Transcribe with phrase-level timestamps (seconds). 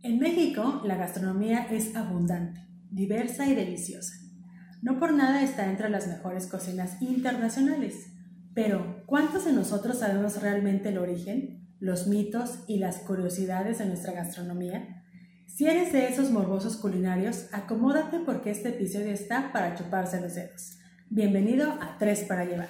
[0.00, 4.14] En México, la gastronomía es abundante, diversa y deliciosa.
[4.80, 8.12] No por nada está entre las mejores cocinas internacionales.
[8.54, 14.12] Pero, ¿cuántos de nosotros sabemos realmente el origen, los mitos y las curiosidades de nuestra
[14.12, 15.02] gastronomía?
[15.46, 20.78] Si eres de esos morbosos culinarios, acomódate porque este episodio está para chuparse los dedos.
[21.10, 22.68] Bienvenido a Tres para Llevar.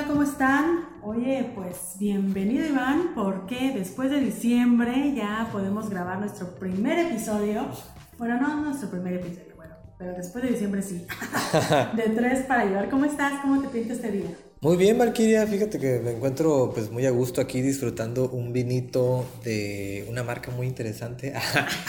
[0.00, 0.88] Hola, ¿cómo están?
[1.02, 7.66] Oye, pues bienvenido Iván, porque después de diciembre ya podemos grabar nuestro primer episodio.
[8.16, 11.06] Bueno, no nuestro primer episodio, bueno, pero después de diciembre sí.
[11.96, 12.88] de tres para llevar.
[12.88, 13.42] ¿Cómo estás?
[13.42, 14.30] ¿Cómo te pinta este día?
[14.62, 19.24] Muy bien, Valkyria, fíjate que me encuentro pues muy a gusto aquí disfrutando un vinito
[19.42, 21.32] de una marca muy interesante.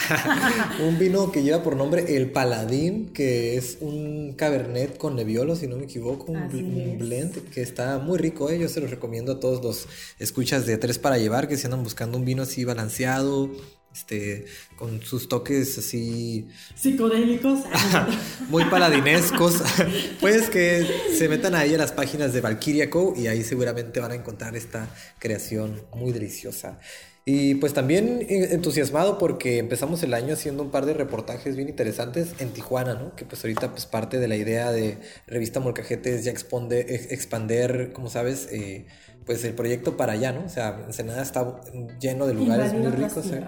[0.82, 5.66] un vino que lleva por nombre El Paladín, que es un cabernet con Nebbiolo, si
[5.66, 8.58] no me equivoco, un, blend que está muy rico, ¿eh?
[8.58, 9.86] yo se lo recomiendo a todos los
[10.18, 13.50] escuchas de Tres para llevar que si andan buscando un vino así balanceado,
[13.92, 16.48] este, con sus toques así...
[16.74, 17.60] Psicodélicos.
[18.48, 19.62] muy paladinescos.
[20.20, 23.14] pues que se metan ahí a las páginas de Valkyria Co.
[23.16, 26.78] y ahí seguramente van a encontrar esta creación muy deliciosa.
[27.24, 32.34] Y pues también entusiasmado porque empezamos el año haciendo un par de reportajes bien interesantes
[32.40, 33.14] en Tijuana, ¿no?
[33.14, 38.10] Que pues ahorita pues parte de la idea de Revista Molcajete es ya expander, como
[38.10, 38.86] sabes, eh,
[39.24, 40.44] pues el proyecto para allá, ¿no?
[40.44, 41.60] O sea, Ensenada está
[42.00, 43.26] lleno de lugares muy ricos.
[43.26, 43.44] ¿eh?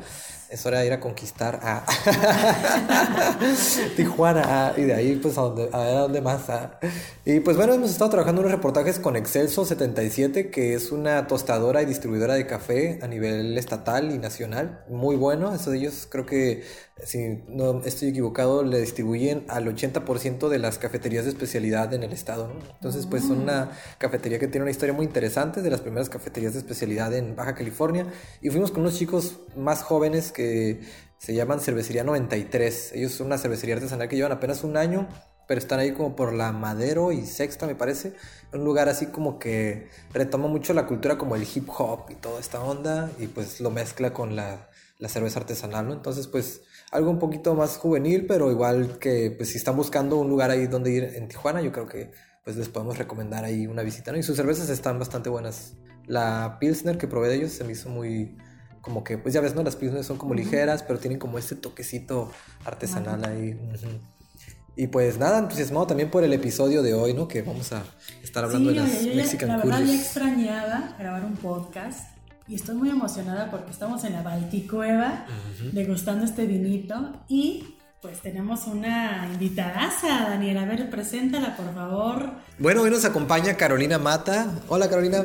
[0.55, 1.85] es hora de ir a conquistar a
[3.97, 6.43] Tijuana y de ahí pues a, donde, a ver a dónde más.
[7.25, 11.83] Y pues bueno, hemos estado trabajando unos reportajes con Excelso 77, que es una tostadora
[11.83, 14.85] y distribuidora de café a nivel estatal y nacional.
[14.89, 16.63] Muy bueno, eso de ellos creo que
[17.03, 22.13] si no estoy equivocado, le distribuyen al 80% de las cafeterías de especialidad en el
[22.13, 22.53] estado.
[22.75, 26.53] Entonces, pues son una cafetería que tiene una historia muy interesante, de las primeras cafeterías
[26.53, 28.07] de especialidad en Baja California.
[28.41, 30.81] Y fuimos con unos chicos más jóvenes que
[31.19, 32.93] se llaman Cervecería 93.
[32.95, 35.09] Ellos son una cervecería artesanal que llevan apenas un año,
[35.49, 38.13] pero están ahí como por la Madero y Sexta, me parece.
[38.53, 42.41] Un lugar así como que retoma mucho la cultura como el hip hop y toda
[42.41, 45.95] esta onda, y pues lo mezcla con la, la cerveza artesanal, ¿no?
[45.95, 50.29] Entonces, pues algo un poquito más juvenil, pero igual que pues si están buscando un
[50.29, 52.13] lugar ahí donde ir en Tijuana, yo creo que
[52.45, 54.19] pues les podemos recomendar ahí una visita, ¿no?
[54.19, 55.73] Y sus cervezas están bastante buenas.
[56.07, 58.37] La Pilsner que probé de ellos se me hizo muy
[58.83, 59.63] como que pues ya ves, ¿no?
[59.63, 62.31] Las Pilsner son como ligeras, pero tienen como este toquecito
[62.67, 63.59] artesanal ahí.
[64.77, 67.27] Y pues nada, entusiasmado también por el episodio de hoy, ¿no?
[67.27, 67.83] Que vamos a
[68.23, 72.11] estar hablando de las Mexican La verdad, ya extrañaba grabar un podcast
[72.47, 75.25] y estoy muy emocionada porque estamos en la Balticueva
[75.73, 77.74] degustando este vinito y
[78.05, 80.65] pues tenemos una invitadaza, Daniela.
[80.65, 82.33] A ver, preséntala, por favor.
[82.59, 84.61] Bueno, hoy nos acompaña Carolina Mata.
[84.69, 85.25] Hola, Carolina.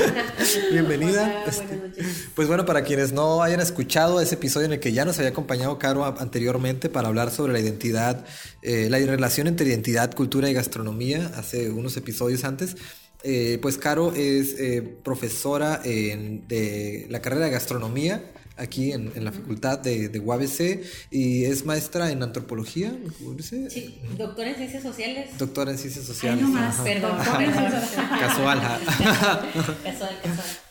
[0.72, 1.44] Bienvenida.
[1.46, 1.92] Este,
[2.34, 5.28] pues bueno, para quienes no hayan escuchado ese episodio en el que ya nos había
[5.28, 8.24] acompañado Caro anteriormente para hablar sobre la identidad,
[8.62, 12.76] eh, la relación entre identidad, cultura y gastronomía, hace unos episodios antes.
[13.24, 18.24] Eh, pues Caro es eh, profesora de la carrera de gastronomía
[18.60, 22.92] aquí en, la facultad de, de, UABC y es maestra en antropología.
[23.68, 25.38] Sí, doctora en ciencias sociales.
[25.38, 26.44] Doctora en ciencias sociales.
[26.46, 27.16] Ay, no más, perdón.
[28.20, 28.60] casual.
[29.82, 30.69] casual, casual.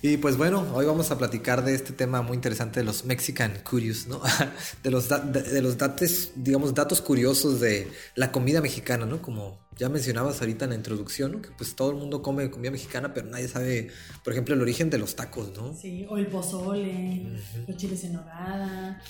[0.00, 3.52] Y pues bueno, hoy vamos a platicar de este tema muy interesante de los Mexican
[3.68, 4.20] Curious, ¿no?
[4.84, 9.20] De los, de, los datos, digamos, datos curiosos de la comida mexicana, ¿no?
[9.20, 11.42] Como ya mencionabas ahorita en la introducción, ¿no?
[11.42, 13.90] Que pues todo el mundo come comida mexicana, pero nadie sabe,
[14.22, 15.74] por ejemplo, el origen de los tacos, ¿no?
[15.74, 17.26] Sí, o el pozole,
[17.66, 19.02] los chiles en nogada,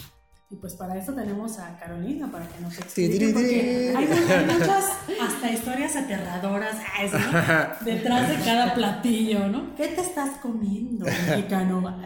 [0.51, 4.07] y pues para eso tenemos a Carolina, para que nos explique, porque hay,
[4.47, 4.85] muchas
[5.21, 6.77] hasta historias aterradoras
[7.85, 9.77] detrás de cada platillo, ¿no?
[9.77, 12.01] ¿Qué te estás comiendo, mexicano?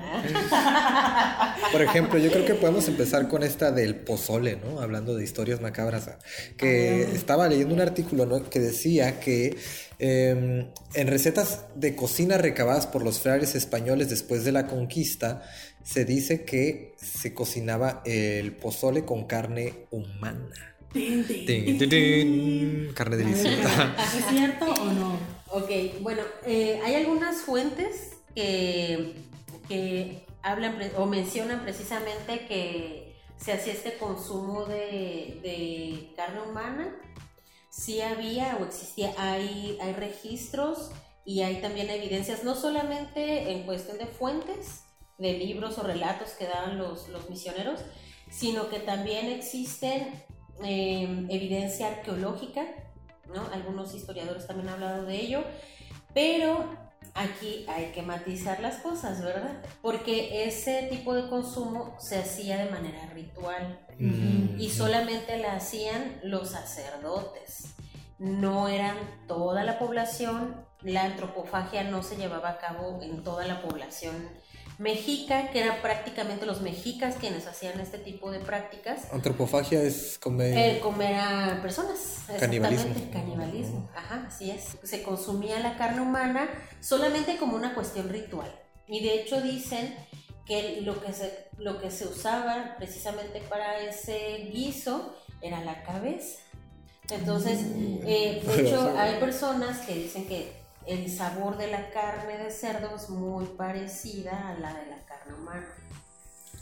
[1.70, 4.80] Por ejemplo, yo creo que podemos empezar con esta del pozole, ¿no?
[4.80, 6.10] Hablando de historias macabras,
[6.56, 8.50] que estaba leyendo un artículo ¿no?
[8.50, 9.56] que decía que
[10.00, 15.42] em, en recetas de cocina recabadas por los frailes españoles después de la conquista,
[15.84, 20.76] se dice que se cocinaba el pozole con carne humana.
[22.94, 23.96] carne deliciosa.
[24.18, 25.18] ¿Es cierto o no?
[25.50, 25.70] Ok,
[26.00, 29.14] bueno, eh, hay algunas fuentes que,
[29.68, 36.96] que hablan o mencionan precisamente que se hacía este consumo de, de carne humana.
[37.70, 40.90] Sí había o existía, hay, hay registros
[41.24, 44.82] y hay también evidencias, no solamente en cuestión de fuentes,
[45.22, 47.80] de libros o relatos que daban los, los misioneros,
[48.30, 50.12] sino que también existen
[50.62, 52.66] em, evidencia arqueológica
[53.32, 53.46] ¿no?
[53.52, 55.44] Algunos historiadores también han hablado de ello,
[56.12, 56.66] pero
[57.14, 59.62] aquí hay que matizar las cosas, ¿verdad?
[59.80, 64.60] Porque ese tipo de consumo se hacía de manera ritual Mm.
[64.60, 67.74] y solamente la hacían los sacerdotes.
[68.18, 68.96] No eran
[69.28, 74.14] toda la población, la antropofagia no se llevaba a cabo en toda la población
[74.82, 79.12] mexica, que eran prácticamente los mexicas quienes hacían este tipo de prácticas.
[79.12, 80.58] Antropofagia es comer.
[80.58, 82.88] Eh, comer a personas, Canibalismo.
[82.90, 84.76] exactamente, canibalismo, ajá, así es.
[84.82, 86.48] Se consumía la carne humana
[86.80, 88.52] solamente como una cuestión ritual.
[88.88, 89.94] Y de hecho dicen
[90.44, 96.40] que lo que se, lo que se usaba precisamente para ese guiso era la cabeza.
[97.08, 97.60] Entonces,
[98.04, 102.96] eh, de hecho, hay personas que dicen que el sabor de la carne de cerdo
[102.96, 105.66] es muy parecida a la de la carne humana.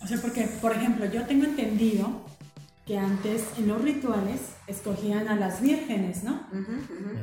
[0.03, 2.23] O sea, porque, por ejemplo, yo tengo entendido
[2.87, 6.47] que antes en los rituales escogían a las vírgenes, ¿no?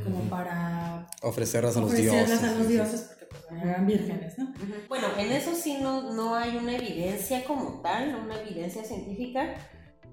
[0.03, 2.43] Como para Ofrecerlas a los ofrecerlas dioses.
[2.43, 4.53] a los dioses, porque pues, eran vírgenes, ¿no?
[4.87, 9.55] Bueno, en eso sí no, no hay una evidencia como tal, una evidencia científica,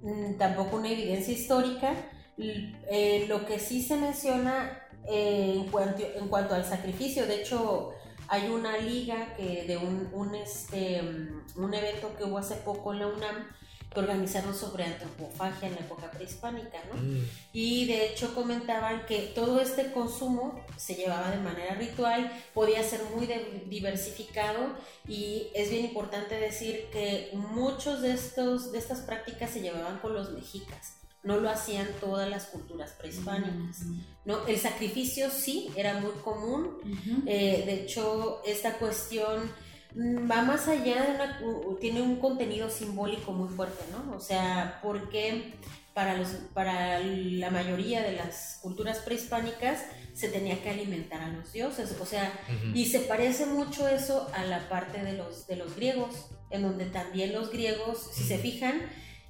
[0.02, 1.92] mm, tampoco una evidencia histórica.
[2.36, 7.92] Eh, lo que sí se menciona eh, en, cuanto, en cuanto al sacrificio, de hecho
[8.28, 11.00] hay una liga que de un, un, este,
[11.56, 13.46] un evento que hubo hace poco en la UNAM
[13.94, 17.00] que organizaron sobre antropofagia en la época prehispánica, ¿no?
[17.00, 17.24] Mm.
[17.52, 23.02] Y de hecho comentaban que todo este consumo se llevaba de manera ritual, podía ser
[23.14, 23.26] muy
[23.66, 24.74] diversificado
[25.06, 30.12] y es bien importante decir que muchos de, estos, de estas prácticas se llevaban con
[30.12, 33.82] los mexicas, no lo hacían todas las culturas prehispánicas.
[34.24, 34.46] ¿no?
[34.46, 36.78] El sacrificio sí era muy común,
[37.26, 39.50] eh, de hecho, esta cuestión
[39.94, 44.14] mm, va más allá de una, tiene un contenido simbólico muy fuerte, ¿no?
[44.14, 45.54] O sea, porque
[45.94, 51.52] para, los, para la mayoría de las culturas prehispánicas se tenía que alimentar a los
[51.52, 52.32] dioses, o sea,
[52.74, 56.86] y se parece mucho eso a la parte de los, de los griegos, en donde
[56.86, 58.80] también los griegos, si se fijan,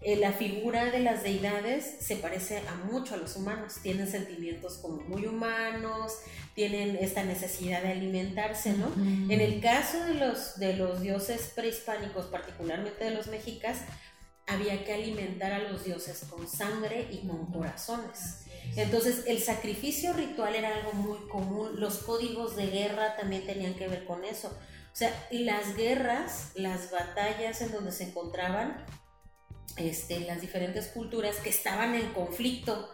[0.05, 4.77] eh, la figura de las deidades se parece a mucho a los humanos, tienen sentimientos
[4.77, 6.19] como muy humanos,
[6.55, 8.93] tienen esta necesidad de alimentarse, ¿no?
[8.97, 13.79] En el caso de los, de los dioses prehispánicos, particularmente de los mexicas,
[14.47, 18.45] había que alimentar a los dioses con sangre y con corazones.
[18.77, 23.89] Entonces el sacrificio ritual era algo muy común, los códigos de guerra también tenían que
[23.89, 24.49] ver con eso.
[24.49, 28.85] O sea, y las guerras, las batallas en donde se encontraban
[29.77, 32.89] este, las diferentes culturas que estaban en conflicto,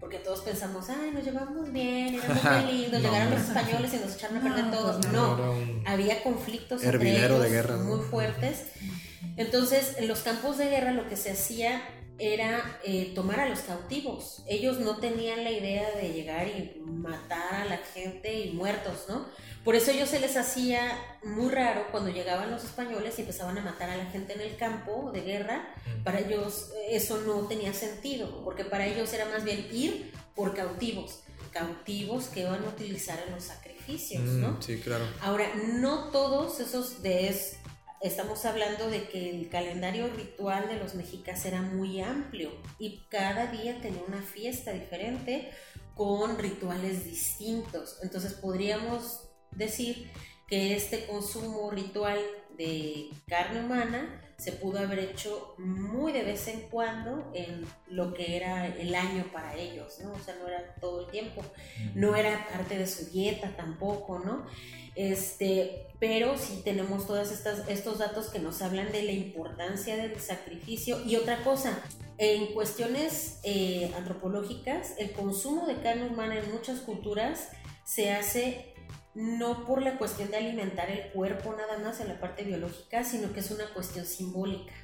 [0.00, 3.96] porque todos pensamos, ay, nos llevamos bien, éramos muy lindos, No, llegaron los españoles y
[4.04, 7.76] nos echaron a perder No, pues no, Era un- había conflictos entre ellos de guerra,
[7.76, 7.96] ¿no?
[7.96, 8.62] muy fuertes.
[9.36, 11.82] Entonces, en los campos de guerra lo que se hacía
[12.18, 14.42] era eh, tomar a los cautivos.
[14.48, 19.26] Ellos no tenían la idea de llegar y matar a la gente y muertos, ¿no?
[19.64, 23.62] Por eso ellos se les hacía muy raro cuando llegaban los españoles y empezaban a
[23.62, 25.74] matar a la gente en el campo de guerra.
[26.04, 30.54] Para ellos eh, eso no tenía sentido, porque para ellos era más bien ir por
[30.54, 31.20] cautivos,
[31.52, 34.52] cautivos que iban a utilizar en los sacrificios, ¿no?
[34.52, 35.04] Mm, sí, claro.
[35.20, 37.56] Ahora, no todos esos de es-
[38.00, 43.46] estamos hablando de que el calendario ritual de los mexicas era muy amplio y cada
[43.46, 45.50] día tenía una fiesta diferente
[45.94, 47.98] con rituales distintos.
[48.02, 50.10] Entonces podríamos decir
[50.46, 52.20] que este consumo ritual
[52.56, 58.36] de carne humana se pudo haber hecho muy de vez en cuando en lo que
[58.36, 60.12] era el año para ellos, ¿no?
[60.12, 61.42] O sea, no era todo el tiempo
[61.94, 64.46] no era parte de su dieta tampoco, ¿no?
[64.94, 71.02] Este, pero sí tenemos todos estos datos que nos hablan de la importancia del sacrificio.
[71.04, 71.78] Y otra cosa,
[72.18, 77.48] en cuestiones eh, antropológicas, el consumo de carne humana en muchas culturas
[77.84, 78.74] se hace
[79.16, 83.32] no por la cuestión de alimentar el cuerpo nada más en la parte biológica, sino
[83.32, 84.74] que es una cuestión simbólica.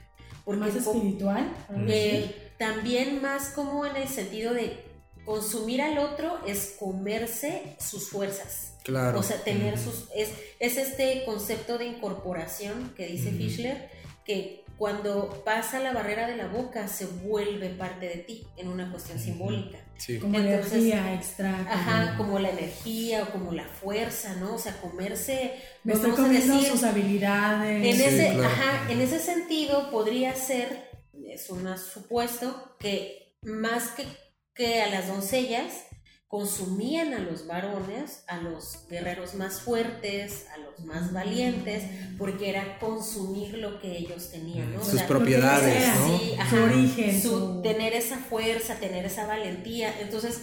[0.45, 1.55] Porque más espiritual.
[1.87, 4.85] eh, también más como en el sentido de
[5.27, 8.79] consumir al otro es comerse sus fuerzas.
[8.85, 9.19] Claro.
[9.19, 10.09] O sea, tener sus...
[10.17, 13.33] Es, es este concepto de incorporación que dice.
[13.33, 13.91] Fischler,
[14.25, 18.91] que cuando pasa la barrera de la boca se vuelve parte de ti en una
[18.91, 19.79] cuestión simbólica.
[19.97, 20.19] Sí.
[20.19, 21.57] como entonces- energía extra.
[21.59, 24.55] como- Ajá, como la energía o como la fuerza, ¿no?
[24.57, 25.55] O sea, comerse...
[25.85, 27.87] Me estoy vamos a comiendo decir, sus habilidades.
[27.87, 28.43] en, Sí, ese, claro.
[28.49, 30.91] ajá, en ese sentido podría ser,
[31.29, 34.05] es un supuesto, que más que,
[34.53, 35.85] que a las doncellas
[36.33, 41.85] consumían a los varones, a los guerreros más fuertes, a los más valientes,
[42.17, 44.81] porque era consumir lo que ellos tenían, ¿no?
[44.81, 46.19] O Sus sea, propiedades, sea, ¿no?
[46.19, 49.93] sí, Su origen, su- su- tener esa fuerza, tener esa valentía.
[50.01, 50.41] Entonces,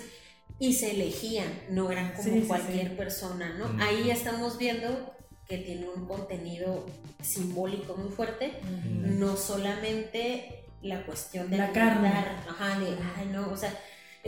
[0.60, 2.96] y se elegían, no eran como Sí, cualquier sí.
[2.96, 3.70] persona, ¿no?
[3.70, 3.82] Mm.
[3.82, 5.16] Ahí estamos viendo
[5.48, 6.86] que tiene un contenido
[7.24, 8.54] simbólico muy fuerte,
[8.86, 12.10] no solamente la cuestión de La carne.
[12.48, 13.74] ajá, de, ay, no, o sea,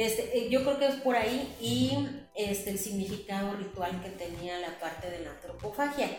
[0.05, 4.59] este, eh, yo creo que es por ahí y este, el significado ritual que tenía
[4.59, 6.09] la parte de la antropofagia.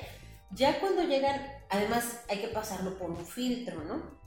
[0.55, 4.21] Ya cuando llegan, además hay que pasarlo por un filtro, ¿no?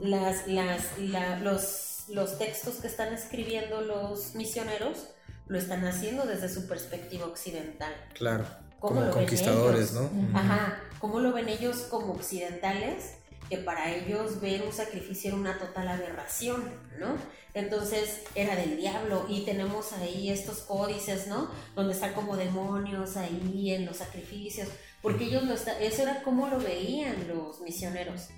[0.00, 5.08] Las, las, la- los, los textos que están escribiendo los misioneros
[5.46, 7.92] lo están haciendo desde su perspectiva occidental.
[8.14, 8.44] Claro.
[8.80, 10.10] ¿Cómo Como lo ven conquistadores, ellos?
[10.12, 10.38] ¿no?
[10.38, 13.17] Ajá, ¿cómo lo ven ellos como occidentales?
[13.48, 16.64] Que para ellos ver un sacrificio era una total aberración,
[16.98, 17.16] ¿no?
[17.54, 21.50] Entonces era del diablo y tenemos ahí estos códices, ¿no?
[21.74, 24.68] Donde están como demonios ahí en los sacrificios,
[25.02, 28.28] porque ellos lo está, eso era como lo veían los misioneros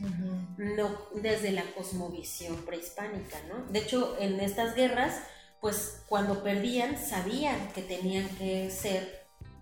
[0.56, 3.70] no desde la cosmovisión prehispánica, ¿no?
[3.72, 5.20] De hecho, en estas guerras,
[5.60, 9.19] pues cuando perdían, sabían que tenían que ser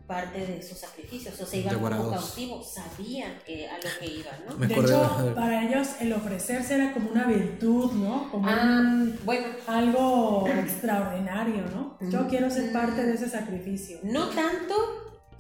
[0.09, 4.35] parte de sus sacrificios, o sea, iban como cautivos, sabían que a lo que iban,
[4.49, 4.57] ¿no?
[4.57, 8.31] Me De acordé- hecho, para ellos el ofrecerse era como una virtud, ¿no?
[8.31, 11.97] Como Ah, un- bueno, algo extraordinario, ¿no?
[12.11, 12.29] Yo Mm.
[12.29, 13.99] quiero ser parte de ese sacrificio.
[14.03, 14.75] no tanto,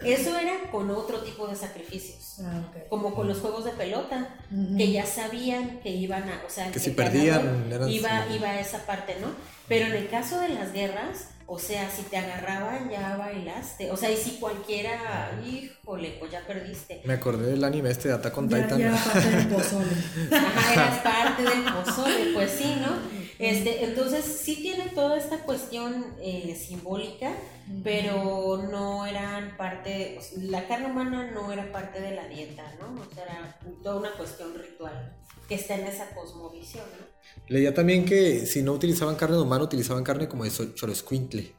[0.05, 4.28] eso era con otro tipo de sacrificios, Ah, como con los juegos de pelota,
[4.76, 8.49] que ya sabían que iban a, o sea, Que el si perdían, eran iba, iba
[8.50, 9.28] a esa parte, ¿no?
[9.67, 13.97] Pero en el caso de las guerras, o sea, si te agarraban ya bailaste, o
[13.97, 17.00] sea, y si cualquiera, híjole, pues ya perdiste.
[17.05, 18.78] Me acordé del anime este de Attack on Ya, Titan.
[18.78, 19.87] ya parte del pozole.
[20.31, 23.17] Ajá, eras parte del pozole, pues sí, ¿no?
[23.38, 27.33] Este, entonces sí tiene toda esta cuestión eh, simbólica,
[27.85, 32.64] pero no eran parte, o sea, la carne humana no era parte de la dieta,
[32.80, 33.00] ¿no?
[33.00, 35.16] O sea, era toda una cuestión ritual
[35.49, 37.07] que está en esa cosmovisión, ¿no?
[37.47, 41.54] Leía también que si no utilizaban carne de humano, utilizaban carne como de so- choroscuintle.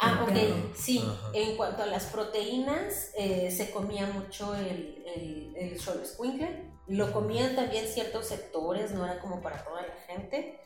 [0.00, 1.02] Ah, ok, sí.
[1.04, 1.30] Ajá.
[1.34, 5.76] En cuanto a las proteínas, eh, se comía mucho el, el.
[6.86, 10.60] Lo comían también ciertos sectores, no era como para toda la gente.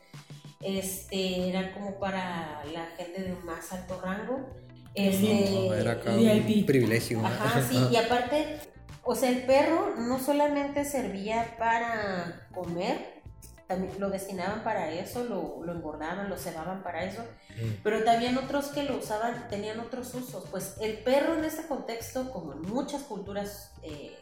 [0.65, 4.49] Este, era como para la gente de más alto rango.
[4.95, 6.57] Este, No, era acá VIP.
[6.59, 7.19] un privilegio.
[7.19, 7.27] ¿no?
[7.27, 8.59] Ajá, sí, y aparte,
[9.03, 13.21] o sea, el perro no solamente servía para comer,
[13.67, 17.23] también lo destinaban para eso, lo, lo engordaban, lo cebaban para eso,
[17.55, 17.81] Mm.
[17.83, 20.45] pero también otros que lo usaban tenían otros usos.
[20.49, 24.15] Pues el perro en este contexto, como en muchas culturas eh,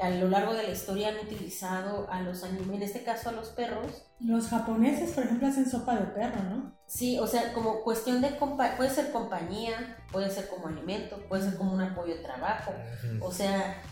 [0.00, 3.32] a lo largo de la historia han utilizado a los animales, en este caso a
[3.32, 6.72] los perros, Los japoneses, por ejemplo, hacen sopa de perro, ¿no?
[6.86, 11.44] Sí, o sea, como cuestión de compa puede ser compañía, puede ser como alimento, puede
[11.44, 12.72] ser como un apoyo de trabajo.
[13.20, 13.82] O sea,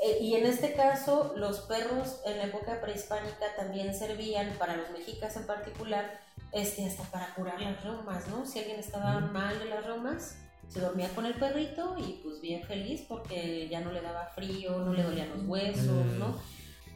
[0.00, 4.90] eh, y en este caso, los perros en la época prehispánica también servían, para los
[4.90, 6.20] mexicas en particular,
[6.52, 8.46] este, hasta para curar las reumas, ¿no?
[8.46, 10.36] Si alguien estaba mal de las reumas,
[10.68, 14.78] se dormía con el perrito y pues bien feliz porque ya no le daba frío,
[14.78, 16.18] no le dolían los huesos, Mm.
[16.18, 16.36] ¿no?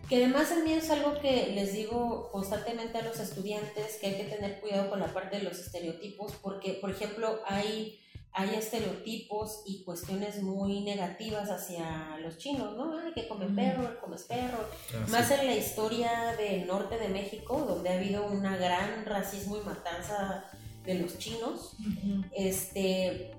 [0.08, 4.14] Que además a mí es algo que les digo constantemente a los estudiantes, que hay
[4.16, 8.00] que tener cuidado con la parte de los estereotipos, porque, por ejemplo, hay,
[8.32, 12.98] hay estereotipos y cuestiones muy negativas hacia los chinos, ¿no?
[12.98, 13.56] Ay, que comen Ujú.
[13.56, 14.58] perro, comes perro.
[14.94, 15.12] Ah, sí.
[15.12, 19.60] Más en la historia del norte de México, donde ha habido una gran racismo y
[19.60, 20.44] matanza
[20.84, 22.24] de los chinos, Ujú.
[22.34, 23.32] este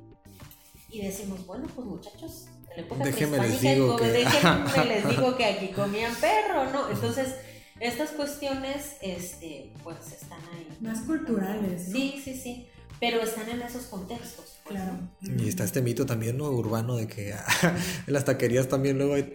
[0.90, 5.10] y decimos bueno pues muchachos en la época Déjenme les digo como que- déjenme les
[5.10, 7.36] digo que aquí comían perro no entonces
[7.80, 10.68] estas cuestiones este pues están ahí.
[10.82, 11.96] Más culturales, ¿no?
[11.96, 12.68] sí sí sí
[13.00, 15.00] pero están en esos contextos pues, Claro.
[15.22, 16.46] Y está este mito también, ¿no?
[16.50, 17.32] Urbano de que
[18.08, 19.24] en las taquerías también luego hay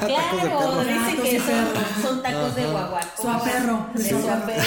[0.00, 1.40] Claro, dicen que
[2.02, 2.72] son, tacos de Ajá.
[2.72, 3.22] guaguaco.
[3.22, 4.02] Suaperro, De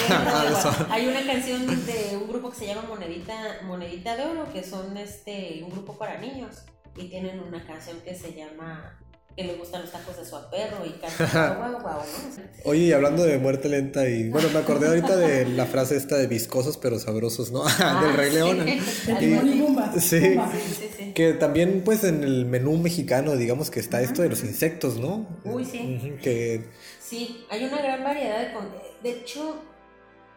[0.08, 0.92] Ah, de suaperro.
[0.92, 3.34] Hay una canción de un grupo que se llama Monedita,
[3.64, 6.62] Monedita de Oro, que son este un grupo para niños.
[6.96, 8.98] Y tienen una canción que se llama
[9.40, 12.42] que le gustan los tacos de suaperro y cantan guau guau, ¿no?
[12.64, 16.16] Oye, y hablando de muerte lenta y bueno, me acordé ahorita de la frase esta
[16.16, 17.62] de viscosos pero sabrosos, ¿no?
[17.80, 18.36] Ah, Del Rey sí.
[18.36, 18.68] León.
[18.68, 20.00] Y- y.
[20.00, 20.20] Sí.
[20.96, 21.12] Sí.
[21.14, 25.26] Que también pues en el menú mexicano digamos que está esto de los insectos, ¿no?
[25.44, 26.14] Uy, sí.
[26.22, 26.64] Que
[27.00, 28.52] Sí, hay una gran variedad de...
[28.52, 28.68] con-
[29.02, 29.56] De hecho,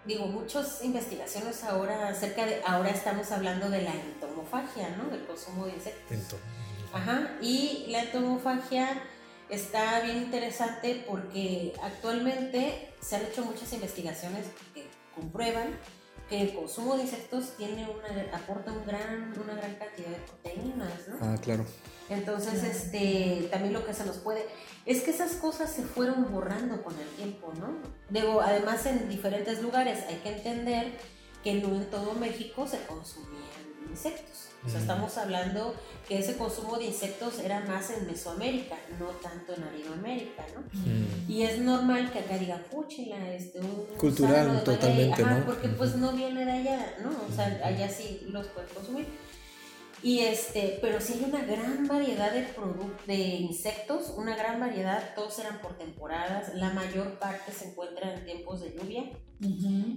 [0.07, 2.62] digo, muchas investigaciones ahora acerca de...
[2.65, 5.10] Ahora estamos hablando de la entomofagia, ¿no?
[5.12, 6.17] Del consumo de insectos.
[6.17, 6.39] ento-
[6.93, 9.01] Ajá, y la entomofagia
[9.50, 15.77] está bien interesante porque actualmente se han hecho muchas investigaciones que comprueban
[16.29, 21.07] que el consumo de insectos tiene una, aporta un gran, una gran cantidad de proteínas,
[21.09, 21.17] ¿no?
[21.21, 21.65] Ah, claro.
[22.09, 22.71] Entonces, Claro.
[22.71, 24.45] este, también lo que se nos puede,
[24.85, 27.77] es que esas cosas se fueron borrando con el tiempo, ¿no?
[28.09, 30.91] Digo, además en diferentes lugares hay que entender
[31.43, 34.50] que no en todo México se consumían insectos.
[34.66, 35.75] O sea, estamos hablando
[36.08, 40.62] que ese consumo de insectos era más en Mesoamérica, no tanto en Latinoamérica, ¿no?
[40.62, 41.30] Mm.
[41.30, 45.46] Y es normal que acá diga, fúchila, este, un Cultural, totalmente, maguey", ajá, ¿no?
[45.46, 47.10] Porque pues no viene de allá, ¿no?
[47.10, 49.08] O sea, allá sí los puedes consumir.
[50.03, 52.45] Y este, pero sí hay una gran variedad de
[53.07, 58.25] de insectos, una gran variedad, todos eran por temporadas, la mayor parte se encuentra en
[58.25, 59.03] tiempos de lluvia.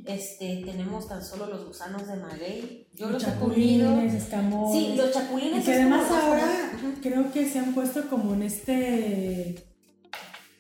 [0.06, 2.88] Este, tenemos tan solo los gusanos de maguey.
[2.94, 4.72] Yo Los los chapulines, escamoles.
[4.72, 5.64] Sí, los Y chapulines.
[5.64, 6.72] que es además ahora
[7.02, 9.66] creo que se han puesto como en este...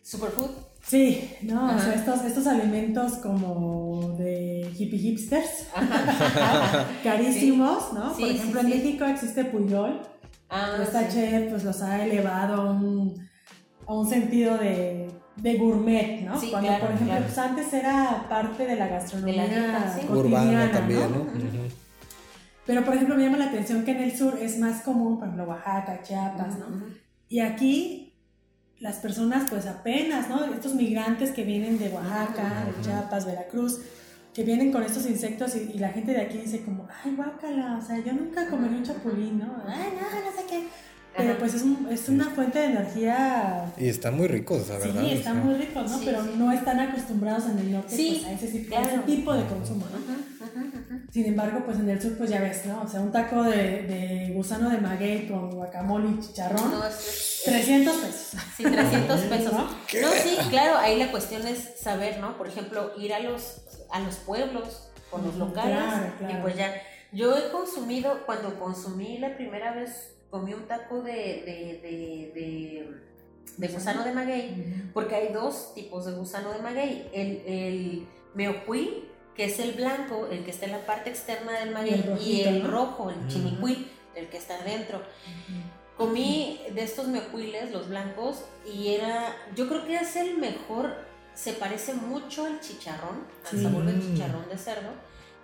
[0.02, 0.50] Superfood.
[0.88, 1.74] Sí, ¿no?
[1.74, 5.66] O sea, estos, estos alimentos como de hippie hipsters,
[7.02, 8.14] carísimos, ¿no?
[8.14, 8.66] Sí, Por ejemplo, sí.
[8.66, 10.00] en México existe Puyol,
[10.48, 11.16] Ah, esta sí.
[11.18, 13.14] chef pues los ha elevado a un,
[13.84, 16.38] a un sentido de, de gourmet, ¿no?
[16.40, 17.26] Sí, Cuando, claro, por ejemplo, claro.
[17.26, 20.06] pues antes era parte de la gastronomía De la dieta, sí.
[20.06, 21.26] cotidiana, Urbana también, ¿no?
[22.64, 25.26] Pero, por ejemplo, me llama la atención que en el sur es más común, por
[25.28, 26.66] ejemplo, Oaxaca, Chiapas, ¿no?
[27.28, 28.05] Y aquí
[28.80, 30.44] las personas pues apenas, ¿no?
[30.52, 33.80] Estos migrantes que vienen de Oaxaca, de Chiapas, Veracruz,
[34.34, 37.78] que vienen con estos insectos y, y la gente de aquí dice como, ay, guácala,
[37.78, 39.62] o sea, yo nunca comería un chapulín, ¿no?
[39.66, 40.68] Ay, no, no sé qué.
[41.16, 41.38] Pero Ajá.
[41.38, 43.72] pues es, un- es una fuente de energía...
[43.78, 45.00] Y están muy ricos, la verdad.
[45.02, 45.44] Sí, o están sea.
[45.44, 45.98] muy ricos, ¿no?
[45.98, 46.30] Sí, Pero sí.
[46.36, 48.86] no están acostumbrados en el norte Sí, pues, a ese, tipo- claro.
[48.88, 49.98] ese tipo de consumo, ¿no?
[49.98, 51.00] Ujú, ujú, ujú.
[51.12, 52.82] Sin embargo, pues en el sur, pues ya ves, ¿no?
[52.82, 56.94] O sea, un taco de, de gusano de maguey con guacamole y chicharrón, No, es-
[56.98, 58.40] es- 300 pesos.
[58.56, 59.52] Sí, 300 pesos.
[59.52, 59.60] ¿No?
[59.62, 59.68] No,
[60.22, 62.36] sí, claro, ahí la cuestión es saber, ¿no?
[62.36, 66.38] Por ejemplo, ir a los, a los pueblos con los locales claro, claro.
[66.38, 66.74] y pues ya.
[67.12, 73.00] Yo he consumido, cuando consumí la primera vez, comí un taco de, de, de,
[73.56, 77.08] de, gusano de maguey, porque hay dos tipos de gusano de maguey.
[77.12, 79.04] El, el meocuí,
[79.34, 82.48] que es el blanco, el que está en la parte externa del maguey, y rojito,
[82.50, 82.70] el ¿no?
[82.70, 83.28] rojo, el Ujú.
[83.28, 85.02] chinicuil, el que está adentro.
[85.96, 90.94] Comí de estos meocuiles, los blancos, y era, yo creo que es el mejor,
[91.34, 93.62] se parece mucho al chicharrón, al Sí.
[93.62, 94.90] sabor del chicharrón de cerdo,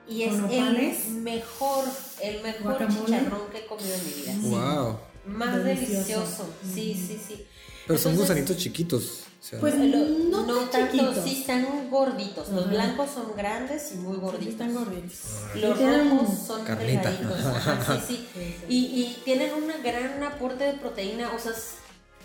[0.08, 1.84] y es ¿Con el mejor,
[2.20, 3.04] el mejor ¿Guacamole?
[3.06, 4.32] chicharrón que he comido en mi vida.
[4.32, 4.48] sí.
[4.48, 4.98] Wow.
[5.26, 5.92] Más Delicioso.
[5.94, 7.46] delicioso, sí, sí, sí.
[7.86, 9.02] Pero son Entonces- gusanitos chiquitos.
[9.40, 11.24] o sea, Pues Lo- no, no tan tanto, chiquitos.
[11.24, 12.48] sí están gorditos.
[12.48, 12.70] Los Ajá.
[12.70, 14.48] blancos son grandes y muy Sí, gorditos.
[14.48, 15.18] están gorditos.
[15.54, 17.38] Los rojos son delgaditos.
[17.46, 18.56] Ajá, sí, sí.
[18.68, 21.74] Y, y tienen un gran aporte de proteína, o sea, es-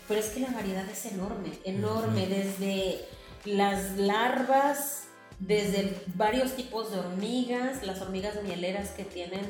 [0.08, 3.04] pero es que la variedad es enorme, enorme, desde
[3.44, 5.02] las larvas,
[5.40, 9.40] desde varios tipos de hormigas, las hormigas mieleras que tienen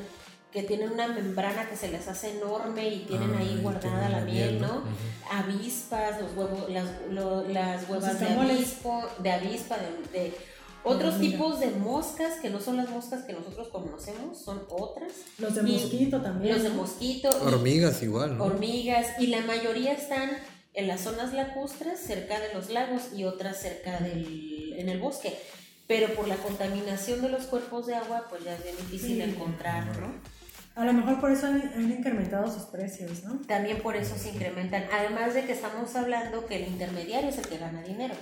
[0.51, 4.09] que tienen una membrana que se les hace enorme y tienen ah, ahí y guardada
[4.09, 4.77] la miel, ¿no?
[4.77, 4.87] Ujú.
[5.31, 10.33] Avispas, los huevos, las, lo- las huevas de avispo, de avispa, de, de
[10.83, 15.11] otros tipos de moscas que no son las moscas que nosotros conocemos, son otras.
[15.37, 16.55] Los de y mosquito también.
[16.55, 18.45] Los de mosquito, Hormigas igual, ¿no?
[18.45, 20.31] hormigas, y la mayoría están
[20.73, 25.37] en las zonas lacustres, cerca de los lagos, y otras cerca del, en el bosque.
[25.89, 29.21] Pero por la contaminación de los cuerpos de agua, pues ya es bien difícil Sí.
[29.23, 30.13] encontrar, ¿no?
[30.75, 33.39] A lo mejor por eso han, han incrementado sus precios, ¿no?
[33.47, 34.83] También por eso se incrementan.
[34.93, 38.13] Además de que estamos hablando que el intermediario es el que gana dinero.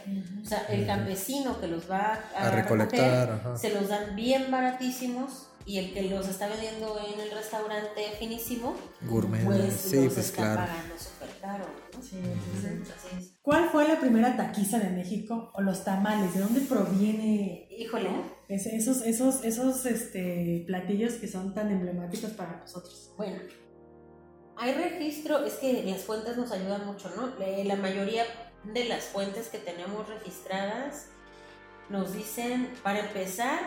[0.42, 4.50] O sea, el campesino que los va a, A recolectar, recoger, se los dan bien
[4.50, 9.44] baratísimos y el que los está vendiendo en el restaurante finísimo, Gourmet.
[9.46, 10.62] pues sí, los pues está claro.
[10.62, 11.66] pagando súper caro.
[11.94, 12.02] ¿no?
[12.02, 12.68] Sí, sí, sí.
[12.68, 13.34] Ujú, Así es.
[13.42, 16.34] ¿Cuál fue la primera taquiza de México o los tamales?
[16.34, 18.10] ¿De dónde proviene Híjole,
[18.48, 23.12] esos, esos, esos este, platillos que son tan emblemáticos para nosotros?
[23.18, 23.40] bueno,
[24.60, 27.38] hay registro, es que las fuentes nos ayudan mucho, ¿no?
[27.38, 28.24] Le- La mayoría
[28.64, 31.10] de las fuentes que tenemos registradas
[31.90, 33.60] nos dicen, para empezar,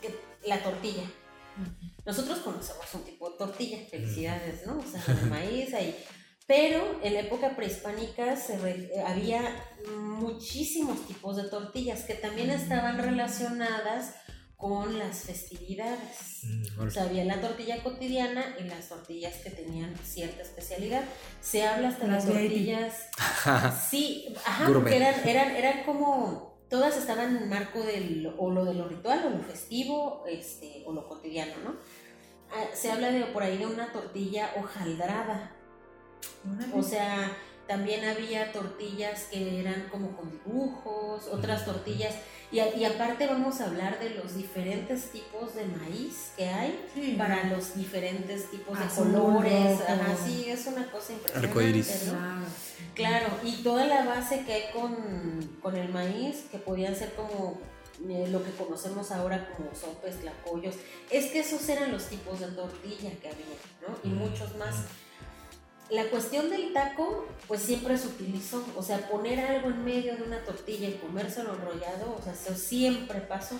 [0.00, 0.14] que
[0.46, 1.02] la tortilla.
[2.04, 4.78] Nosotros conocemos un tipo de tortilla, felicidades, ¿no?
[4.78, 5.96] O sea, de maíz ahí.
[6.46, 9.40] Pero en la época prehispánica se re- eh, había
[9.96, 14.14] muchísimos tipos de tortillas que también estaban relacionadas
[14.56, 16.40] con las festividades.
[16.42, 21.02] Mm, O sea, había la tortilla cotidiana y las tortillas que tenían cierta especialidad.
[21.40, 22.36] Se habla hasta de Las VIP.
[22.36, 22.94] tortillas.
[23.90, 26.49] Sí, ajá, porque eran, eran, eran como.
[26.70, 30.84] Todas estaban en el marco del, o lo de lo ritual, o lo festivo, este,
[30.86, 31.74] o lo cotidiano, ¿no?
[32.52, 35.52] Ah, Se habla de por ahí de una tortilla hojaldrada.
[36.48, 36.72] Órale.
[36.74, 42.14] O sea, también había tortillas que eran como con dibujos, otras tortillas.
[42.52, 47.14] Y, y aparte vamos a hablar de los diferentes tipos de maíz que hay Sí.
[47.16, 49.78] para los diferentes tipos de colores.
[49.78, 49.84] rojo.
[49.88, 51.48] Ajá, sí, es una cosa impresionante.
[52.94, 57.58] Claro, y toda la base que hay con, con el maíz, que podían ser como
[58.08, 60.74] eh, lo que conocemos ahora como sopes, tlacoyos,
[61.10, 63.46] es que esos eran los tipos de tortilla que había,
[63.86, 63.98] ¿no?
[64.02, 64.86] Y muchos más.
[65.90, 70.22] La cuestión del taco, pues siempre se utilizó, o sea, poner algo en medio de
[70.22, 73.56] una tortilla y comérselo enrollado, o sea, eso siempre pasó.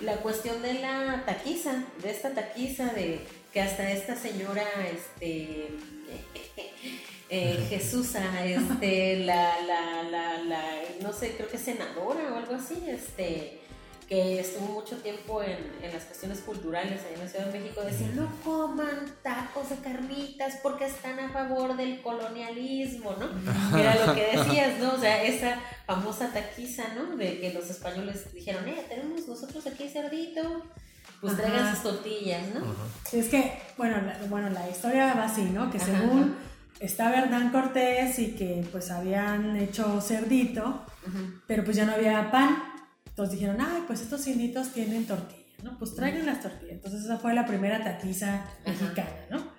[0.00, 5.70] La cuestión de la taquiza, de esta taquiza, de que hasta esta señora, este,
[7.28, 10.62] eh, Jesusa, este, la, la, la, la,
[11.02, 13.60] no sé, creo que senadora o algo así, este,
[14.08, 17.80] que estuvo mucho tiempo en, en, las cuestiones culturales ahí en la Ciudad de México,
[17.82, 23.76] decía, no coman tacos de carnitas porque están a favor del colonialismo, ¿no?
[23.76, 24.94] Era lo que decías, ¿no?
[24.94, 27.16] O sea, esa famosa taquiza, ¿no?
[27.16, 30.62] De que los españoles dijeron, eh, tenemos nosotros aquí cerdito,
[31.20, 32.76] pues traigan sus tortillas, ¿no?
[33.12, 35.68] Es que, bueno la, bueno, la historia va así, ¿no?
[35.72, 36.36] Que según
[36.80, 40.84] estaba Hernán Cortés y que pues habían hecho cerdito,
[41.46, 42.56] pero pues ya no había pan.
[43.06, 45.78] Entonces dijeron, ay, pues estos inditos tienen tortilla, ¿no?
[45.78, 46.74] Pues traigan las tortillas.
[46.74, 49.52] Entonces esa fue la primera taquiza mexicana, ¿no?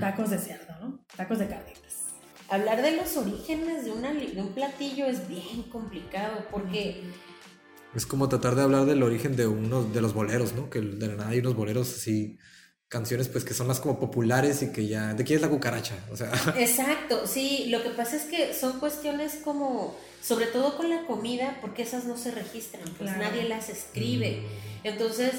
[0.00, 1.00] Tacos de cerdo, ¿no?
[1.16, 1.80] Tacos de carnitas.
[2.50, 7.04] Hablar de los orígenes de, una, de un platillo es bien complicado porque...
[7.94, 10.68] Es como tratar de hablar del origen de uno de los boleros, ¿no?
[10.68, 12.38] Que de la nada hay unos boleros así
[12.90, 15.94] canciones pues que son más como populares y que ya de quién es la cucaracha
[16.12, 16.30] o sea.
[16.58, 21.56] Exacto sí lo que pasa es que son cuestiones como sobre todo con la comida
[21.60, 24.42] porque esas no se registran pues nadie las escribe.
[24.42, 24.86] Mm.
[24.88, 25.34] entonces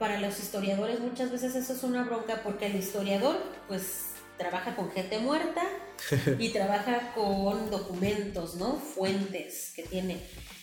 [0.00, 3.36] para los historiadores muchas veces eso es una bronca porque el historiador
[3.68, 5.62] pues trabaja con gente muerta
[6.40, 10.20] y trabaja con documentos no fuentes que tiene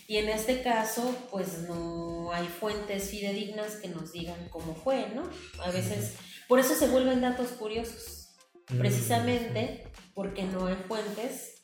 [0.07, 5.29] y en este caso, pues no hay fuentes fidedignas que nos digan cómo fue, ¿no?
[5.61, 6.15] A veces,
[6.47, 8.29] por eso se vuelven datos curiosos,
[8.67, 11.61] precisamente porque no hay fuentes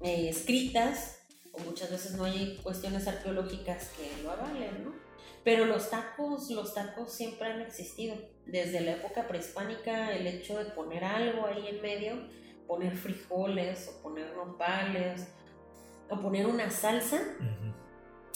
[0.00, 1.18] eh, escritas
[1.52, 4.94] o muchas veces no hay cuestiones arqueológicas que lo avalen, ¿no?
[5.44, 8.16] Pero los tacos, los tacos siempre han existido.
[8.46, 12.28] Desde la época prehispánica, el hecho de poner algo ahí en medio,
[12.66, 15.28] poner frijoles o poner nopales
[16.08, 17.20] o poner una salsa,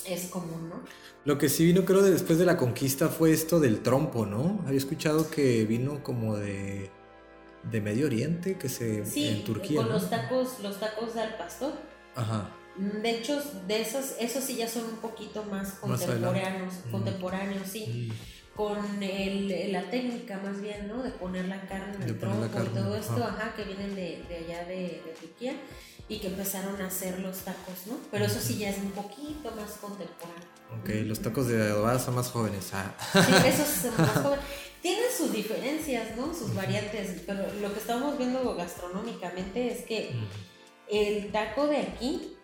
[0.04, 0.82] es común, ¿no?
[1.24, 4.62] Lo que sí vino, creo, de después de la conquista fue esto del trompo, ¿no?
[4.66, 6.90] Había escuchado que vino como de,
[7.70, 9.82] de Medio Oriente, que se sí, en Turquía.
[9.82, 11.72] Con los tacos, los tacos del pastor.
[12.14, 12.50] Ajá.
[12.76, 16.90] De hecho, de esos, esos sí ya son un poquito más contemporáneos, mm.
[16.90, 18.10] contemporáneos, sí.
[18.10, 18.36] Mm.
[18.56, 21.02] Con el, la técnica más bien, ¿no?
[21.02, 24.36] De poner la carne en el trompo y todo esto, ajá, que vienen de, de
[24.36, 25.52] allá de, de Turquía
[26.08, 27.98] y que empezaron a hacer los tacos, ¿no?
[28.10, 30.48] Pero eso sí ya es un poquito más contemporáneo.
[30.80, 32.70] Ok, los tacos de adobada son más jóvenes.
[32.72, 32.94] Ah.
[33.12, 34.44] Sí, esos son más jóvenes.
[34.82, 36.32] Tienen sus diferencias, ¿no?
[36.32, 40.14] Sus variantes, pero lo que estamos viendo gastronómicamente es que
[40.88, 42.36] el taco de aquí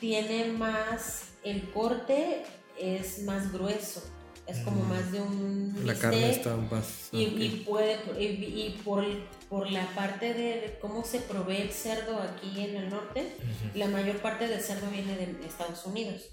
[0.00, 2.42] tiene más, el corte
[2.76, 4.02] es más grueso
[4.46, 9.04] es como más de un la carne está más y, y puede y, por,
[9.48, 13.36] por la parte de cómo se provee el cerdo aquí en el norte
[13.74, 16.28] la mayor parte del cerdo viene de Estados Unidos.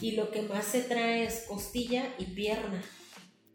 [0.00, 2.82] Y lo que más se trae es costilla y pierna.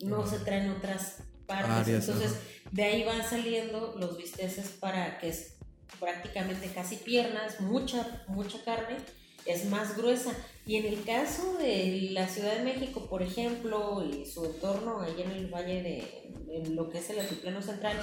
[0.02, 2.08] No se traen otras partes.
[2.08, 2.36] Entonces
[2.72, 5.56] de ahí van saliendo los bisteces para que es
[6.00, 8.98] prácticamente casi piernas mucha mucha carne
[9.46, 10.32] es más gruesa.
[10.70, 15.26] Y en el caso de la Ciudad de México, por ejemplo, y su entorno, allá
[15.26, 18.00] en el valle de en lo que es el altiplano central,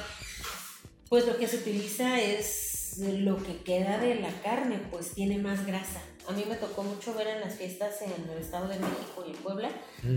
[1.08, 5.64] pues lo que se utiliza es lo que queda de la carne, pues tiene más
[5.64, 6.02] grasa.
[6.26, 9.30] A mí me tocó mucho ver en las fiestas en el Estado de México y
[9.30, 9.70] en Puebla.
[10.02, 10.16] Mm.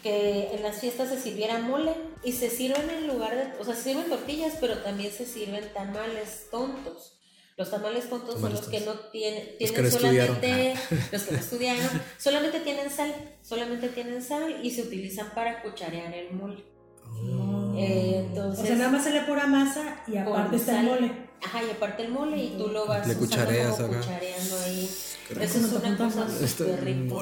[0.00, 3.74] que en las fiestas se sirviera mole y se sirven en lugar de, o sea,
[3.74, 7.17] se sirven tortillas, pero también se sirven tamales tontos.
[7.58, 10.74] Los tamales tontos son los que no tienen, tienen solamente,
[11.12, 16.14] los que no estudiaron, solamente tienen sal, solamente tienen sal y se utilizan para cucharear
[16.14, 16.64] el mole.
[17.04, 17.74] Oh.
[17.76, 21.12] Eh, entonces, o sea, nada más se le pura masa y aparte está el mole.
[21.44, 24.84] Ajá, y aparte el mole y tú lo vas le cuchareas como cuchareando ahí.
[24.84, 27.16] Eso es una cosa súper rica.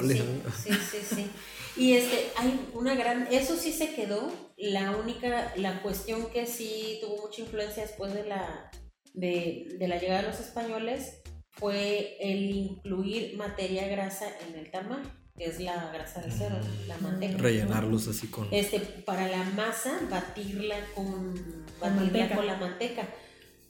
[0.63, 1.31] Sí, sí, sí, sí.
[1.77, 6.99] Y este, hay una gran, eso sí se quedó, la única, la cuestión que sí
[7.01, 8.69] tuvo mucha influencia después de la
[9.17, 15.01] de, la llegada de los españoles fue el incluir materia grasa en el tamal,
[15.35, 17.03] que es la grasa de cerdo, la mm.
[17.03, 17.37] manteca.
[17.37, 18.47] Rellenarlos así con...
[18.51, 23.07] Este, para la masa, batirla con, batirla con la manteca.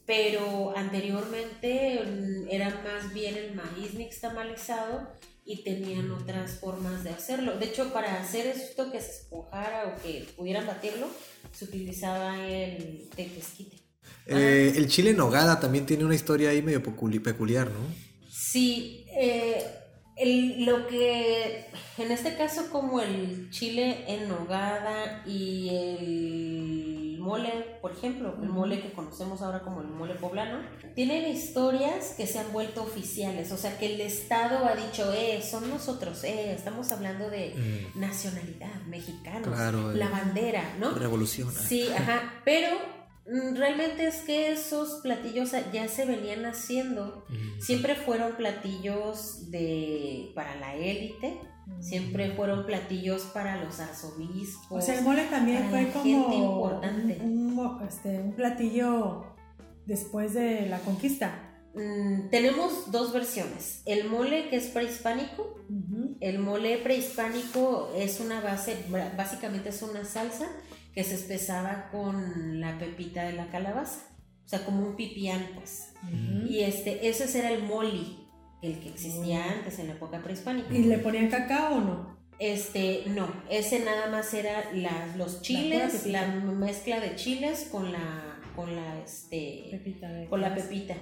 [0.04, 5.08] Pero anteriormente mm, era más bien el maíz nixtamalizado
[5.46, 7.58] y tenían otras formas de hacerlo.
[7.58, 11.08] De hecho, para hacer esto que se esponjara o que pudieran batirlo,
[11.52, 13.87] se utilizaba el tequesquite.
[14.26, 17.80] Eh, el chile en nogada también tiene una historia ahí medio peculiar, ¿no?
[18.30, 19.64] Sí, eh,
[20.16, 21.66] el- lo que
[21.98, 27.50] en este caso como el chile en nogada y el mole,
[27.82, 30.60] por ejemplo, el mole que conocemos ahora como el mole poblano,
[30.94, 35.42] tienen historias que se han vuelto oficiales, o sea que el Estado ha dicho, eh,
[35.48, 37.54] son nosotros, eh, estamos hablando de
[37.94, 40.90] Mm, nacionalidad, mexicanos, Claro, la eh, bandera, ¿no?
[40.92, 41.52] revolución.
[41.52, 42.68] Sí, ajá, pero
[43.54, 47.60] realmente es que esos platillos ya se venían haciendo Mm.
[47.60, 51.38] Siempre fueron platillos de para la élite,
[51.80, 54.78] siempre fueron platillos para los arzobispos.
[54.78, 57.18] O sea, el mole también fue como gente importante.
[57.22, 59.24] Un, un, este, un platillo
[59.86, 61.44] después de la conquista.
[61.74, 63.82] Mm, tenemos dos versiones.
[63.84, 65.56] El mole que es prehispánico.
[66.20, 68.76] El mole prehispánico es una base,
[69.16, 70.48] básicamente es una salsa
[70.98, 74.00] que se espesaba con la pepita de la calabaza.
[74.44, 75.92] O sea, como un pipián, pues.
[76.48, 78.26] Y este, ese era el moli,
[78.62, 79.52] el que existía Mm.
[79.58, 80.74] antes en la época prehispánica.
[80.74, 82.18] ¿Y le ponían cacao o no?
[82.40, 88.40] Este, no, ese nada más era la- los chiles, la, mezcla de chiles con la,
[88.56, 90.96] con la, este, Pepita de con la pepita.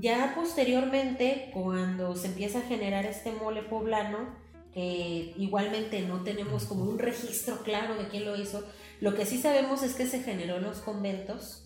[0.00, 6.84] Ya posteriormente, cuando se empieza a generar este mole poblano, que igualmente no tenemos como
[6.84, 8.66] un registro claro de quién lo hizo,
[9.00, 11.62] lo que sí sabemos es que se generó en los conventos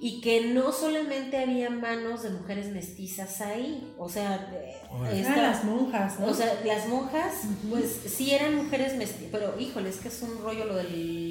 [0.00, 4.48] y que no solamente había manos de mujeres mestizas ahí, o sea,
[5.10, 6.26] esta- Eran las monjas, ¿no?
[6.28, 7.34] o sea, las monjas,
[7.68, 10.84] pues sí eran mujeres mestizas, pero híjole, es que es un rollo lo de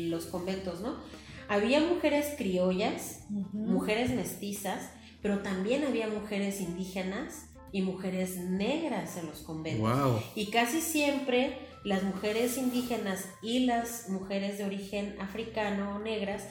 [0.10, 0.96] los conventos, ¿no?
[1.50, 3.22] Había mujeres criollas,
[3.54, 4.90] mujeres mestizas,
[5.22, 9.90] pero también había mujeres indígenas y mujeres negras en los conventos.
[9.98, 10.20] Wow.
[10.36, 11.58] Y casi siempre
[11.88, 16.44] las mujeres indígenas y las mujeres de origen africano o negras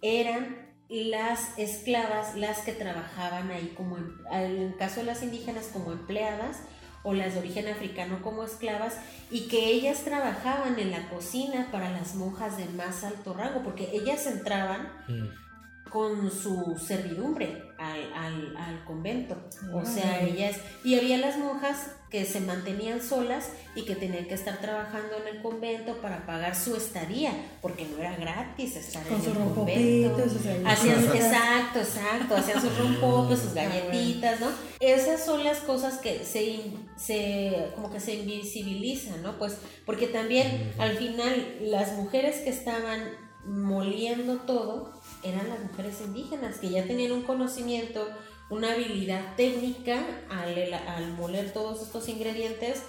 [0.00, 5.90] eran las esclavas las que trabajaban ahí como en, el caso de las indígenas como
[5.90, 6.62] empleadas
[7.02, 8.96] o las de origen africano como esclavas
[9.28, 13.90] y que ellas trabajaban en la cocina para las monjas de más alto rango porque
[13.92, 15.45] ellas entraban Mm.
[15.90, 19.36] Con su servidumbre al, al, al convento.
[19.72, 20.56] O sea, ellas...
[20.84, 25.36] Y había las monjas que se mantenían solas y que tenían que estar trabajando en
[25.36, 29.42] el convento para pagar su estadía, porque no era gratis estar Con en sus el
[29.54, 30.22] convento.
[30.28, 31.14] sus Hacían, galletitas.
[31.32, 34.46] exacto, exacto, hacían sus rompopes, sus Ah, galletitas, ¿no?
[34.80, 36.60] Esas son las cosas que se,
[36.96, 39.38] se como que se invisibilizan, ¿no?
[39.38, 43.00] Pues porque también al final las mujeres que estaban
[43.44, 44.92] moliendo todo
[45.28, 48.08] eran las mujeres indígenas que ya tenían un conocimiento,
[48.50, 52.82] una habilidad técnica al, al moler todos estos ingredientes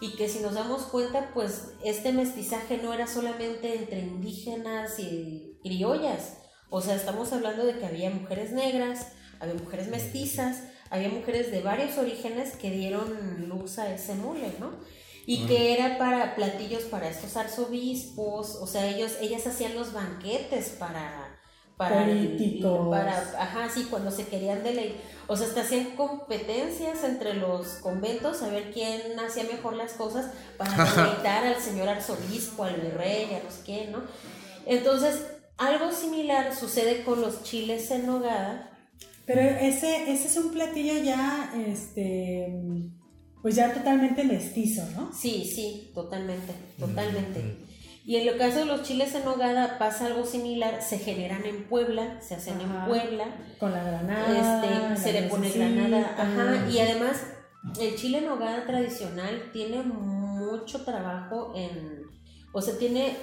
[0.00, 5.58] y que si nos damos cuenta, pues este mestizaje no era solamente entre indígenas y
[5.62, 6.38] criollas,
[6.70, 9.08] o sea, estamos hablando de que había mujeres negras,
[9.40, 14.70] había mujeres mestizas, había mujeres de varios orígenes que dieron luz a ese mole, ¿no?
[15.26, 20.70] Y que era para platillos para estos arzobispos, o sea, ellos, ellas hacían los banquetes
[20.70, 21.29] para,
[21.88, 22.36] para el-
[22.90, 28.42] para, ajá, sí, cuando se querían deleitar, o sea, hasta hacían competencias entre los conventos
[28.42, 30.26] a ver quién hacía mejor las cosas
[30.58, 34.02] para deleitar al señor arzobispo, al virrey, a sé quién, ¿no?
[34.66, 35.22] Entonces,
[35.56, 38.66] algo similar sucede con los chiles en nogada,
[39.26, 42.48] Pero ese, ese es un platillo ya, este,
[43.42, 45.12] pues ya totalmente mestizo, ¿no?
[45.12, 47.40] Sí, sí, totalmente, totalmente.
[47.40, 47.69] Mm.
[48.10, 51.68] Y en el caso de los chiles en nogada pasa algo similar, se generan en
[51.68, 52.64] Puebla, se hacen Ajá.
[52.80, 53.24] en Puebla,
[53.60, 54.64] Con la granada.
[54.96, 57.22] este, se le pone granada, ajá, y además
[57.80, 62.02] el chile en nogada tradicional tiene mucho trabajo en,
[62.52, 63.16] o sea, tiene,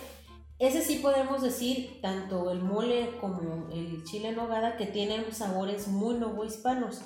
[0.57, 5.89] ese sí podemos decir, tanto el mole como el chile en nogada, que tienen sabores
[5.89, 7.01] muy novohispanos.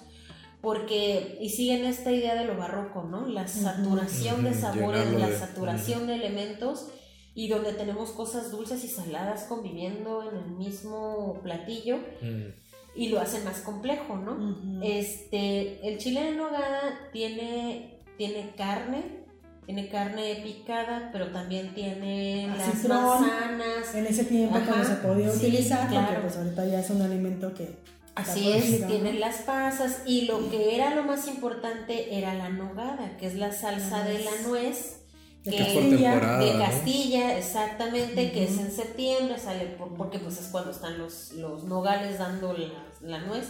[0.62, 3.26] Porque, y siguen esta idea de lo barroco, ¿no?
[3.26, 6.86] La saturación de sabores, llenarlo la de- saturación de elementos
[7.34, 12.48] y donde tenemos cosas dulces y saladas conviviendo en el mismo platillo Mm.
[12.96, 14.82] y lo hacen más complejo, ¿no?
[14.84, 19.22] Este, el chile en nogada tiene, tiene carne,
[19.66, 23.00] tiene carne picada, pero también tiene las Acitrón.
[23.22, 23.96] manzanas.
[23.96, 27.02] En ese tiempo Ajá, cuando se podía sí, utilizar, porque pues ahorita ya es un
[27.02, 27.78] alimento que...
[28.14, 33.16] Así es, tienen las pasas y lo que era lo más importante era la nogada,
[33.18, 35.01] que es la salsa La de la nuez.
[35.44, 37.38] De Castilla.
[37.38, 42.20] exactamente, que es en septiembre, sale por- porque pues es cuando están los, los nogales
[42.20, 42.70] dando la,
[43.02, 43.46] la nuez.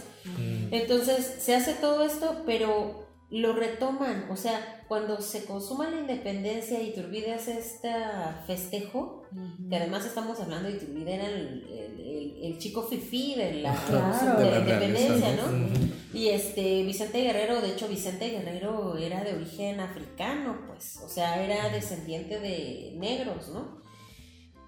[0.70, 6.80] Entonces se hace todo esto, pero lo retoman, o sea, cuando se consuma la independencia
[6.82, 7.90] y Iturbide hace este
[8.46, 9.21] festejo,
[9.68, 13.72] que además estamos hablando de Iturbide era el, chico fifí de la,
[14.38, 15.68] de la independencia, ¿no?
[16.12, 21.42] Y este Vicente Guerrero, de hecho Vicente Guerrero era de origen africano, pues, o sea,
[21.42, 23.82] era descendiente de negros, ¿no?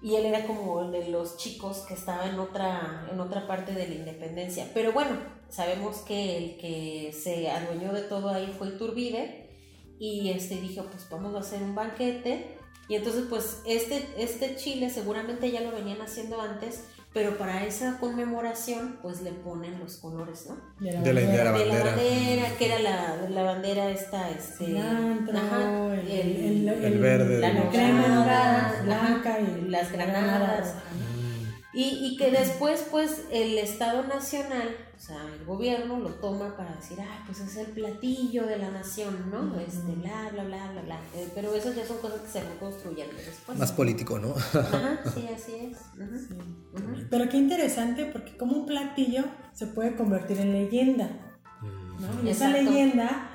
[0.05, 3.73] y él era como el de los chicos que estaba en otra, en otra parte
[3.73, 4.69] de la independencia.
[4.71, 5.17] Pero bueno,
[5.49, 9.49] sabemos que el que se adueñó de todo ahí fue Iturbide
[9.97, 12.55] y este dijo, pues vamos a hacer un banquete.
[12.87, 17.97] Y entonces pues este, este chile seguramente ya lo venían haciendo antes, pero para esa
[17.97, 20.57] conmemoración pues le ponen los colores, ¿no?
[20.79, 21.51] De la, bandera.
[21.53, 24.77] De la bandera, que era la, la bandera esta, este...
[24.79, 27.39] ajá, el, el, el, verde.
[27.39, 30.75] La crema blanca y las granadas.
[31.73, 36.73] Y, y, que después, pues, el Estado Nacional, o sea, el gobierno lo toma para
[36.75, 39.59] decir, ah, pues es el platillo de la nación, ¿no?
[39.59, 40.99] Este, bla, bla, bla, bla, bla.
[41.15, 43.57] Eh, pero eso ya son cosas que se van construyendo después.
[43.57, 44.33] Más político, ¿no?
[44.33, 45.77] Ajá, sí, así es.
[47.09, 51.09] Pero qué interesante, porque como un platillo se puede convertir en leyenda,
[51.99, 52.23] ¿no?
[52.23, 53.34] Y esa leyenda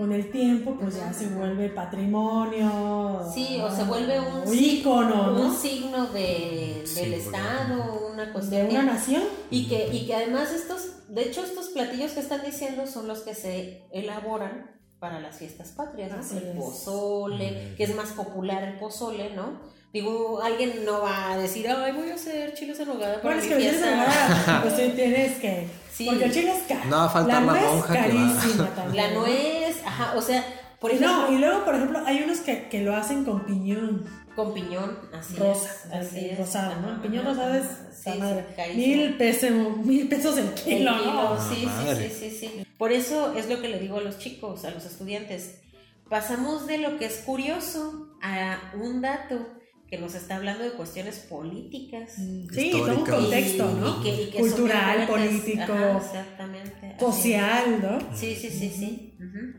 [0.00, 3.20] con el tiempo pues ya se vuelve patrimonio.
[3.34, 8.68] Sí, o se vuelve un, ícono, un signo de, del Estado, una cuestión.
[8.68, 9.22] De una nación.
[9.50, 13.18] Y que, y que además estos, de hecho estos platillos que están diciendo son los
[13.18, 16.38] que se elaboran para las fiestas patrias, ¿no?
[16.38, 19.60] el pozole, que es más popular el pozole, ¿no?
[19.92, 23.42] Digo, alguien no va a decir, ay, voy a hacer chiles en nogada para bueno,
[23.42, 25.68] es que pues tienes que...
[25.92, 26.06] Sí.
[26.06, 26.88] Porque el chile es caro.
[26.88, 28.96] No va a faltar la, nuez monja carísima también.
[28.96, 29.59] La nuez,
[30.00, 30.44] ajá, o sea,
[30.80, 31.28] por ejemplo...
[31.28, 34.04] No, y luego, por ejemplo, hay unos que, que lo hacen con piñón.
[34.34, 35.92] Con piñón, así Rosa, es.
[35.92, 36.38] Así es.
[36.38, 37.02] Rosado, ¿no?
[37.02, 37.66] piñón rosado es...
[37.92, 38.46] Sí, madre.
[38.74, 39.50] mil, pesos,
[39.84, 41.38] mil pesos el kilo, ¿no?
[41.38, 42.66] Sí, sí, sí, sí, sí.
[42.78, 45.60] Por eso es lo que le digo a los chicos, a los estudiantes.
[46.08, 49.59] Pasamos de lo que es curioso a un dato
[49.90, 52.12] que nos está hablando de cuestiones políticas.
[52.16, 54.02] Mm, sí, todo un contexto, ¿no?
[54.38, 58.16] Cultural, político, exactamente, social, ¿no?
[58.16, 59.06] Sí, sí, sí, sí.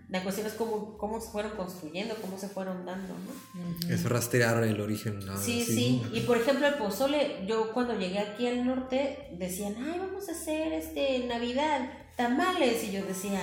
[0.09, 3.93] La cuestión es cómo, cómo se fueron construyendo, cómo se fueron dando, ¿no?
[3.93, 5.19] Es rastrear el origen.
[5.37, 9.99] Sí, sí, Y por ejemplo, el pozole, yo cuando llegué aquí al norte decían, ay,
[9.99, 12.83] vamos a hacer este Navidad, tamales.
[12.85, 13.41] Y yo decía,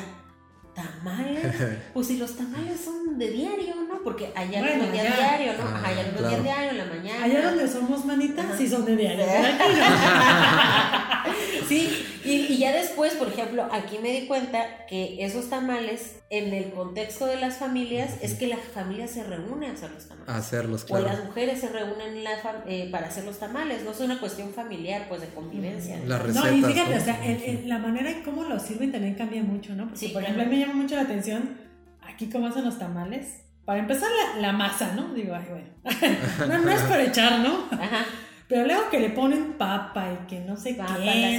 [0.79, 1.47] tamales,
[1.95, 3.99] pues si los tamales son de diario, ¿no?
[4.05, 5.65] Porque allá bueno, los días diario, ¿no?
[5.85, 7.25] Allá los días diario, en la mañana.
[7.25, 9.25] Allá donde somos manitas, sí son de diario.
[11.69, 16.53] sí, y, y, ya después, por ejemplo, aquí me di cuenta que esos tamales, en
[16.53, 20.29] el contexto de las familias, es que la familia se reúne a hacer los tamales.
[20.29, 21.05] A hacerlos, claro.
[21.05, 22.31] O las mujeres se reúnen la
[22.67, 26.01] eh, para hacer los tamales, no es una cuestión familiar, pues de convivencia.
[26.07, 26.51] La receta.
[26.51, 27.21] No, y fíjate, o sea,
[27.65, 29.85] la manera en cómo lo sirven también cambia mucho, ¿no?
[29.85, 31.69] Porque, sí, por ejemplo, a mí me llama mucho la atención
[32.03, 33.45] aquí cómo hacen los tamales.
[33.65, 35.13] Para empezar, la, la masa, ¿no?
[35.13, 35.69] Digo, ay, bueno.
[36.49, 37.67] no, no es por echar, ¿no?
[37.71, 38.07] Ajá.
[38.49, 40.83] Pero luego que le ponen papa y que no sé qué,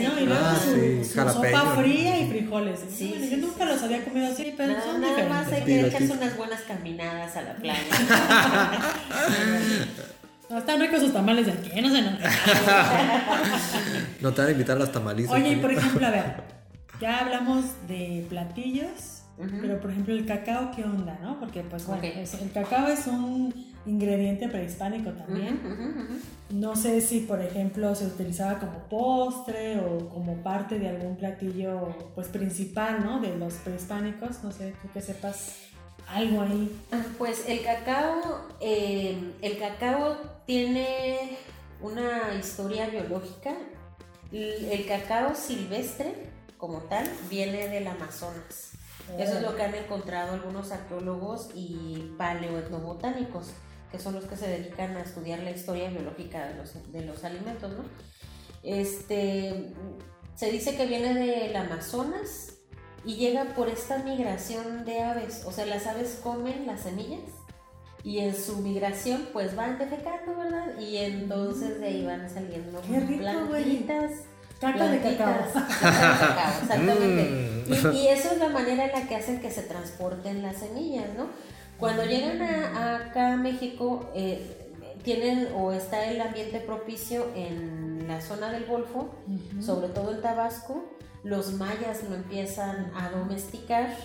[0.08, 0.20] ¿no?
[0.22, 1.82] Y luego Ah, su, sí, su jalapeño, sopa ¿no?
[1.82, 2.80] fría y frijoles.
[2.96, 5.46] Sí, Bueno, yo sí, nunca los había comido así, pero Nada, son nada diferentes.
[5.48, 7.80] más hay que echarse unas buenas caminadas a la playa.
[10.50, 12.10] No, están ricos sus tamales de aquí, no sé, no.
[14.22, 15.36] No te van a invitar a las tamalizas.
[15.36, 16.44] Oye, y por ejemplo, a ver,
[17.00, 19.22] ya hablamos de platillos,
[19.62, 21.40] pero por ejemplo el cacao, ¿qué onda, no?
[21.40, 23.54] Porque pues bueno, el cacao es un
[23.86, 25.60] ingrediente prehispánico también.
[26.50, 31.96] No sé si, por ejemplo, se utilizaba como postre o como parte de algún platillo
[32.16, 33.20] pues principal, ¿no?
[33.22, 35.58] De los prehispánicos, no sé, tú que sepas
[36.08, 36.76] algo ahí.
[36.92, 41.38] Ah, Pues el cacao, eh, el cacao tiene
[41.82, 43.54] una historia biológica.
[44.32, 46.14] El cacao silvestre,
[46.58, 48.72] como tal, viene del Amazonas.
[49.18, 53.48] Eso es lo que han encontrado algunos arqueólogos y paleoetnobotánicos,
[53.92, 57.24] que son los que se dedican a estudiar la historia biológica de los, de los
[57.24, 57.84] alimentos, ¿no?
[58.64, 59.74] Este,
[60.36, 62.54] se dice que viene del Amazonas
[63.06, 65.44] y llega por esta migración de aves.
[65.46, 67.22] O sea, las aves comen las semillas
[68.04, 70.78] y en su migración pues van defecando, ¿verdad?
[70.80, 73.64] Y entonces de ahí van saliendo Qué rico, güey.
[73.64, 74.12] plantitas.
[74.60, 75.34] Caca de cacao.
[75.34, 77.24] plantitas, caca de cacao, exactamente.
[77.30, 77.96] Mm.
[77.96, 81.08] Y, y eso es la manera en la que hacen que se transporten las semillas,
[81.18, 81.30] ¿no?
[81.80, 84.60] Cuando llegan a, a acá a México, eh,
[85.04, 89.16] tienen o está el ambiente propicio en la zona del Golfo,
[89.62, 90.84] sobre todo en Tabasco,
[91.24, 93.96] los mayas lo empiezan a domesticar,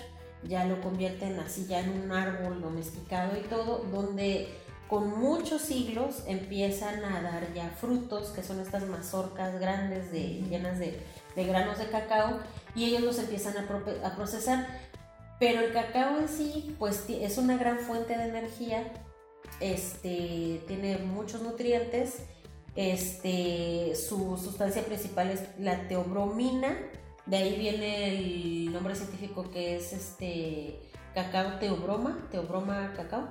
[0.44, 4.48] ya lo convierten así ya en un árbol domesticado y todo, donde
[4.88, 10.78] con muchos siglos empiezan a dar ya frutos, que son estas mazorcas grandes de, llenas
[10.78, 11.00] de,
[11.34, 12.38] de granos de cacao,
[12.74, 14.68] y ellos los empiezan a procesar.
[15.38, 18.92] Pero el cacao en sí, pues es una gran fuente de energía,
[19.60, 22.22] este, tiene muchos nutrientes,
[22.76, 26.76] este, su sustancia principal es la teobromina,
[27.26, 30.80] de ahí viene el nombre científico que es este
[31.14, 33.28] cacao teobroma, teobroma cacao.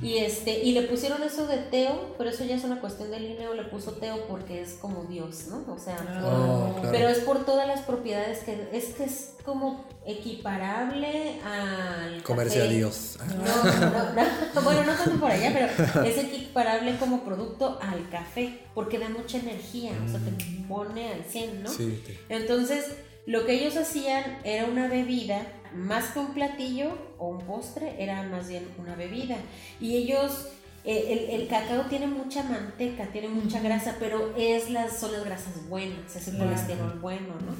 [0.00, 3.18] Y este, y le pusieron eso de Teo, pero eso ya es una cuestión de
[3.18, 5.64] Linneo, le puso Teo porque es como Dios, ¿no?
[5.72, 6.88] O sea, Ah, claro.
[6.92, 12.64] pero es por todas las propiedades que es que es como equiparable al Comercio a
[12.66, 12.76] café.
[12.76, 13.18] Dios.
[13.26, 14.14] No, no,
[14.54, 19.08] no, bueno, no tanto por allá, pero es equiparable como producto al café, porque da
[19.08, 20.30] mucha energía, o sea, te
[20.68, 21.70] pone al 100, ¿no?
[21.70, 22.18] Sí, sí.
[22.28, 22.86] Entonces,
[23.26, 25.42] lo que ellos hacían era una bebida,
[25.74, 29.36] más que un platillo o un postre, era más bien una bebida.
[29.80, 30.48] Y ellos,
[30.84, 35.24] eh, el, el cacao tiene mucha manteca, tiene mucha grasa, pero es las, son las
[35.24, 36.50] grasas buenas, es el Claro.
[36.50, 37.54] colesterol bueno, ¿no?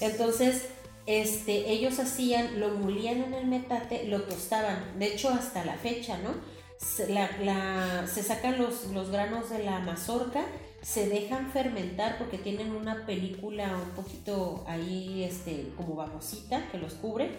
[0.00, 0.66] Entonces,
[1.06, 4.98] este, ellos hacían, lo molían en el metate, lo tostaban.
[4.98, 6.30] De hecho, hasta la fecha, ¿no?
[6.78, 10.44] Se, la- la- se sacan los, los granos de la mazorca,
[10.82, 16.94] se dejan fermentar porque tienen una película un poquito ahí, este, como babosita que los
[16.94, 17.30] cubre.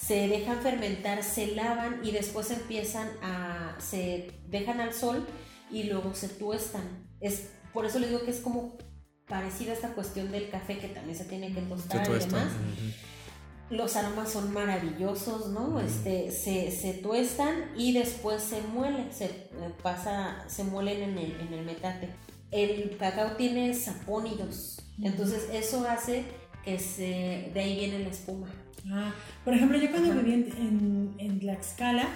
[0.00, 5.26] Se dejan fermentar, se lavan y después empiezan a, se dejan al sol
[5.72, 7.08] y luego se tuestan.
[7.20, 8.78] Es, por eso les digo que es como
[9.26, 12.44] parecida a esta cuestión del café que también se tiene que Se tostar y demás.
[12.44, 13.74] Ujú.
[13.74, 15.80] Los aromas son maravillosos, ¿no?
[15.80, 19.50] Este, se, se tuestan y después se muele, se eh,
[19.82, 22.08] pasa, se muelen en el, en el metate.
[22.50, 26.24] El cacao tiene sapónidos, entonces eso hace
[26.64, 28.48] que se, de ahí viene la espuma.
[28.90, 29.12] Ah,
[29.44, 30.20] por ejemplo, yo cuando Ajá.
[30.20, 32.08] viví en, en, en Tlaxcala,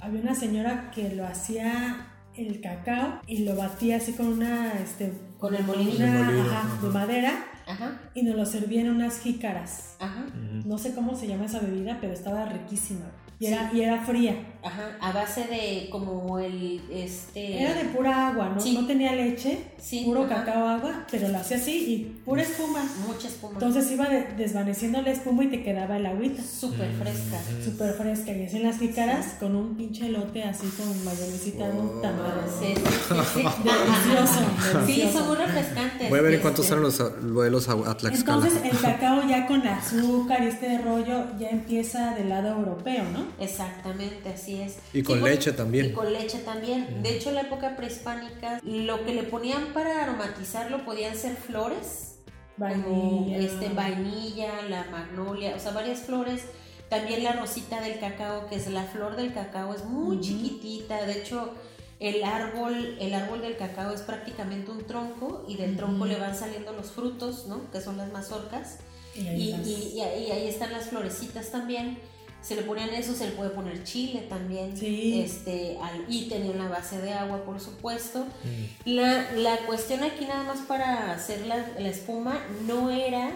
[0.00, 5.12] había una señora que lo hacía el cacao y lo batía así con una, este,
[5.38, 5.96] Con el molinillo.
[6.04, 6.82] una, El molino, ajá, ajá.
[6.86, 9.96] de madera Ajá, y nos lo servía en unas jícaras.
[9.98, 10.24] ajá.
[10.64, 13.06] No sé cómo se llama esa bebida, pero estaba riquísima.
[13.40, 13.76] Y era, Sí.
[13.78, 14.57] y era fría.
[14.62, 17.62] Ajá, a base de como el, este...
[17.62, 18.60] Era de pura agua, ¿no?
[18.60, 18.74] Sí.
[18.74, 20.44] No tenía leche, Sí, puro ajá.
[20.44, 22.84] cacao agua, pero lo hacía así y pura espuma.
[23.06, 23.54] Mucha espuma.
[23.54, 26.42] Entonces iba de- desvaneciendo la espuma y te quedaba el agüita.
[26.42, 27.40] Súper fresca.
[27.64, 28.32] Súper fresca.
[28.32, 32.44] Y así en las jícaras con un pinche elote así con mayonesita, un tamal.
[32.60, 33.42] Sí, sí, sí, sí.
[33.64, 36.10] Delicioso, Sí, son muy refrescantes.
[36.10, 36.74] Voy a ver en cuánto este.
[36.74, 38.46] salen los vuelos a, Tlaxcala.
[38.46, 43.26] Entonces el cacao ya con azúcar y este rollo ya empieza del lado europeo, ¿no?
[43.42, 44.76] Exactamente, así es.
[44.92, 45.86] Y con pues, leche también.
[45.86, 47.02] Y con leche también.
[47.02, 52.16] De hecho, en la época prehispánica, lo que le ponían para aromatizarlo podían ser flores,
[52.56, 53.38] como Vainilla.
[53.38, 56.42] este, vainilla, la magnolia, o sea, varias flores.
[56.88, 60.24] También la rosita del cacao, que es la flor del cacao, es muy Ujú.
[60.24, 61.04] chiquitita.
[61.04, 61.52] De hecho,
[62.00, 66.06] el árbol, el árbol del cacao es prácticamente un tronco y del tronco Ujú.
[66.06, 67.70] le van saliendo los frutos, ¿no?
[67.70, 68.78] Que son las mazorcas.
[69.14, 71.98] Y ahí Y, y- y ahí están las florecitas también.
[72.40, 74.76] Se le ponían eso, se le puede poner chile también.
[74.76, 75.20] Sí.
[75.20, 78.20] Este, al- y tenían la base de agua, por supuesto.
[78.44, 78.90] Mm.
[78.90, 83.32] La, la cuestión aquí nada más para hacer la, la espuma no era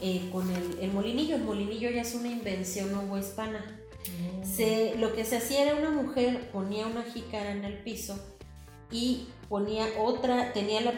[0.00, 1.36] eh, con el, el molinillo.
[1.36, 3.78] El molinillo ya es una invención novohispana.
[4.44, 8.18] Se, lo que se hacía era una mujer ponía una jícara en el piso
[8.90, 10.92] y ponía otra, tenía la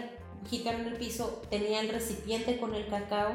[0.49, 3.35] jícara en el piso, tenía el recipiente con el cacao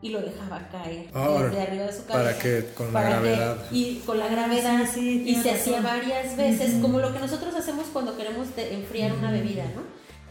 [0.00, 2.30] y lo dejaba caer Ah, desde arriba de su cabeza.
[2.30, 3.56] Para que con la Para que- gravedad.
[3.72, 7.54] y con la gravedad sí, sí, y se hacía varias veces, como lo que nosotros
[7.54, 9.82] hacemos cuando queremos de- enfriar una bebida, ¿no?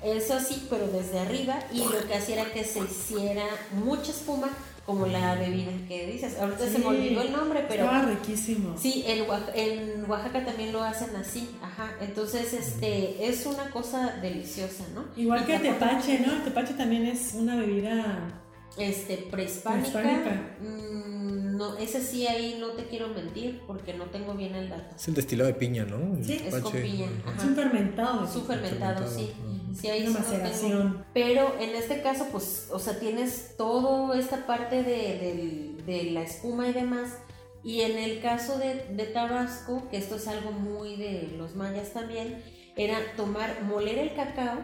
[0.04, 3.44] Eso sí, pero desde arriba y lo que hacía era que se hiciera
[3.74, 4.48] mucha espuma
[4.86, 6.38] como la bebida que dices.
[6.40, 6.78] Ahorita se Sí.
[6.78, 8.78] me olvidó el nombre, pero Estaba riquísimo.
[8.80, 11.92] Sí, en Oaxaca, en Oaxaca también lo hacen así, ajá.
[12.00, 15.04] Entonces, este, es una cosa deliciosa, ¿no?
[15.22, 16.20] Igual Y que el tepache.
[16.20, 16.32] ¿no?
[16.36, 18.30] El tepache también es una bebida.
[18.78, 19.92] Este, prehispánica.
[19.92, 20.58] Prehispánica.
[20.62, 24.96] mm, no, ese sí ahí no te quiero mentir porque no tengo bien el dato.
[24.96, 26.16] Es el destilado de piña, ¿no?
[26.18, 27.38] El Sí, es con piña, Ajá.
[27.38, 28.26] Es un fermentado.
[28.26, 29.34] Es un fermentado, fermentado, sí.
[29.80, 30.38] Sí, ahí Una sí no tengo.
[30.44, 31.06] maceración.
[31.14, 36.22] Pero en este caso, pues, o sea, tienes toda esta parte de, del- de la
[36.22, 37.18] espuma y demás.
[37.64, 41.92] Y en el caso de, de Tabasco, que esto es algo muy de los mayas
[41.94, 42.42] también,
[42.76, 44.60] era tomar, moler el cacao,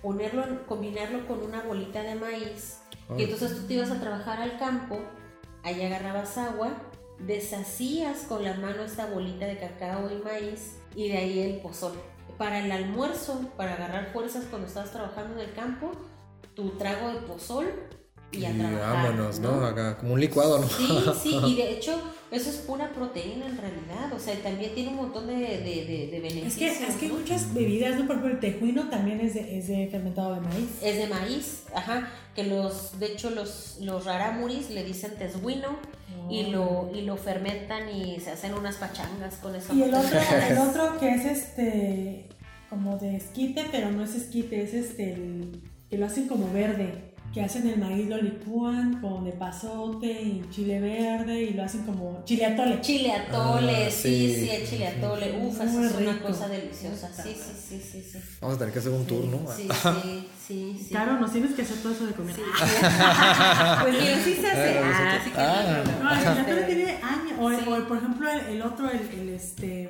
[0.00, 2.78] ponerlo, combinarlo con una bolita de maíz.
[3.12, 3.20] Ah.
[3.20, 4.98] Y entonces tú te ibas a trabajar al campo,
[5.62, 6.70] ahí agarrabas agua,
[7.18, 11.92] deshacías con la mano esta bolita de cacao y maíz y de ahí el pozol.
[12.38, 15.92] Para el almuerzo, para agarrar fuerzas cuando estabas trabajando en el campo,
[16.54, 17.66] tu trago de pozol
[18.32, 18.94] y a Y trabajar.
[19.04, 19.64] vámonos, ¿no?
[19.64, 20.66] Acá, como un licuado, ¿no?
[20.66, 21.92] Sí, sí, y de hecho
[22.32, 26.08] eso es pura proteína en realidad, o sea, también tiene un montón de, de, de,
[26.10, 26.76] de Es beneficios.
[26.78, 28.06] que, es que muchas bebidas, ¿no?
[28.06, 30.68] Por ejemplo, el tejuino también es de, es de fermentado de maíz.
[30.82, 35.76] Es de maíz, ajá, que los, de hecho los, los rarámuris le dicen tesguino
[36.30, 39.74] y, lo, y lo fermentan y se hacen unas pachangas con eso.
[39.74, 40.18] Y el otro,
[40.48, 42.26] el otro que es este,
[42.70, 45.60] como de esquite, pero no es esquite, es este, el,
[45.90, 47.11] que lo hacen como verde.
[47.32, 52.22] Que hacen el maíz, lo licúan con epazote y chile verde y lo hacen como
[52.26, 52.80] chile atole.
[52.82, 56.26] Chile atole, Ah, sí, sí, sí, el chile atole, uf, eso es una rico.
[56.28, 58.18] cosa deliciosa, sí, sí, sí, sí, sí.
[58.40, 59.38] Vamos a tener que hacer un tour, ¿no?
[59.50, 60.88] Sí, sí, sí, sí.
[60.90, 62.36] Claro, nos tienes que hacer todo eso de comer.
[62.36, 62.42] Sí,
[63.82, 64.78] Pues mira, sí se hace.
[64.78, 65.84] Ah, Ah, sí que ah.
[65.98, 67.32] no, No, el chile atole Este, tiene años.
[67.40, 67.56] O, Sí.
[67.66, 69.88] o, por ejemplo, el, el otro, el, el este.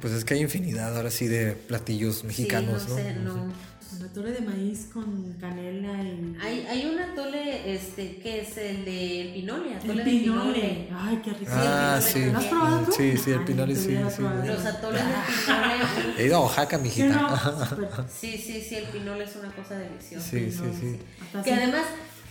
[0.00, 2.96] Pues es que hay infinidad ahora sí de platillos mexicanos, sí, ¿no?
[2.96, 3.71] no sé, no.
[3.98, 6.36] El atole de maíz con canela y.
[6.40, 10.52] Hay, hay un atole, este, que es el de pinole, atole el de pinole.
[10.60, 10.88] pinole.
[10.94, 11.52] Ay, qué rico.
[11.54, 12.30] Ah, Sí, sí.
[12.32, 12.92] ¿Lo has probado tú?
[12.92, 14.22] Sí, sí, el pinole sí, sí.
[14.22, 15.12] Los atoles de
[15.46, 16.14] pinole.
[16.18, 18.06] He ido a Oaxaca, Sí, mijita.
[18.10, 20.28] Sí, sí, sí, el pinole es una cosa deliciosa.
[20.28, 20.98] Sí, sí, sí.
[21.26, 21.84] Hasta Que además,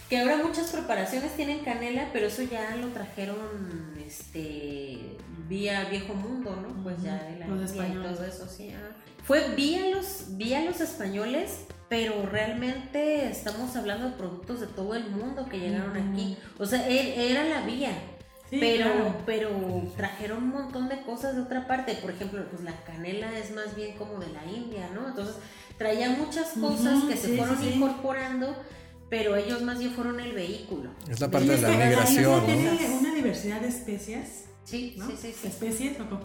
[0.09, 3.38] que ahora muchas preparaciones tienen canela, pero eso ya lo trajeron
[4.05, 6.84] este vía viejo mundo, ¿no?
[6.84, 8.72] Pues ya de la Los India y todo eso, sí.
[8.76, 8.95] ah.
[9.24, 15.10] Fue vía los, vía los españoles, pero realmente estamos hablando de productos de todo el
[15.10, 16.38] mundo que llegaron aquí.
[16.58, 17.92] O sea, era la vía.
[18.50, 19.16] Sí, pero, claro.
[19.26, 19.50] pero
[19.96, 21.94] trajeron un montón de cosas de otra parte.
[21.96, 25.08] Por ejemplo, pues la canela es más bien como de la India, ¿no?
[25.08, 25.36] Entonces
[25.78, 27.74] traía muchas cosas que se fueron sí, sí.
[27.76, 28.56] incorporando,
[29.10, 30.92] pero ellos más bien fueron el vehículo.
[31.10, 32.46] Es la parte de la migración, ¿no?
[32.46, 34.51] Tiene una diversidad de especias.
[34.64, 35.07] Sí, ¿no?
[35.07, 35.47] sí, sí, sí.
[35.47, 36.20] Especies, ¿no?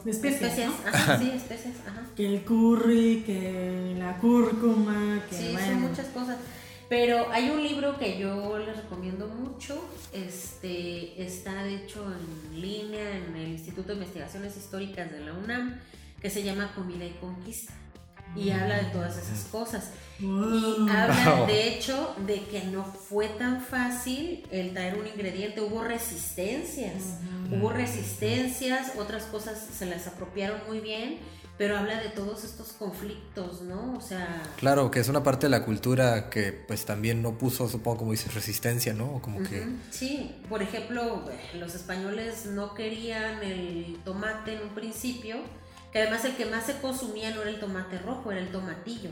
[0.87, 2.03] Ajá, sí, especias, ajá.
[2.15, 5.67] Que el curry, que la cúrcuma, que Sí, bueno.
[5.67, 6.37] son muchas cosas.
[6.89, 9.83] Pero hay un libro que yo les recomiendo mucho,
[10.13, 12.05] este está de hecho
[12.53, 15.81] en línea en el Instituto de Investigaciones Históricas de la UNAM,
[16.23, 17.73] que se llama Comida y Conquista.
[18.35, 19.91] Y habla de todas esas cosas.
[20.21, 20.55] Wow.
[20.55, 21.47] Y habla, Wow.
[21.47, 27.19] de hecho, de que no fue tan fácil el traer un ingrediente, hubo resistencias.
[27.51, 31.19] Hubo resistencias, otras cosas se las apropiaron muy bien,
[31.59, 33.95] pero habla de todos estos conflictos, ¿no?
[33.97, 37.69] O sea, Claro, que es una parte de la cultura que pues también no puso,
[37.69, 39.23] supongo, como dices, resistencia, ¿no?
[39.23, 39.67] Como que...
[39.91, 45.37] Sí, por ejemplo, eh, los españoles no querían el tomate en un principio,
[45.97, 49.09] que además el que más se consumía no era el tomate rojo, era el tomatillo.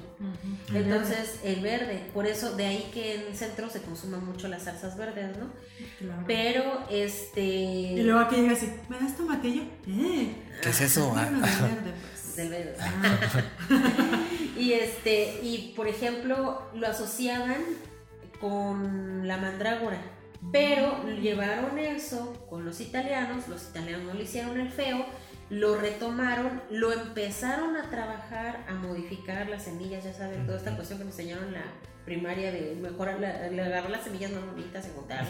[0.74, 4.64] Entonces, el verde, por eso de ahí que en el centro se consuman mucho las
[4.64, 5.46] salsas verdes, ¿no?
[5.98, 6.24] Claro.
[6.26, 7.40] Pero, este...
[7.40, 9.62] Y luego aquí llega así, ¿me das tomatillo?
[9.88, 10.34] Eh.
[10.62, 11.14] ¿Qué es eso?
[11.16, 12.36] Ah, verde, pues.
[12.36, 12.76] del verde.
[12.78, 13.18] Ah,
[14.58, 17.64] Y este, y por ejemplo, lo asociaban
[18.42, 20.02] con la mandrágora.
[20.52, 25.06] Pero llevaron eso con los italianos, los italianos no le hicieron el feo,
[25.50, 30.98] lo retomaron, lo empezaron a trabajar, a modificar las semillas, ya saben, toda esta cuestión
[30.98, 31.64] que me enseñaron en la
[32.04, 35.28] primaria de mejorar, la- agarrar las semillas más bonitas y juntarlas.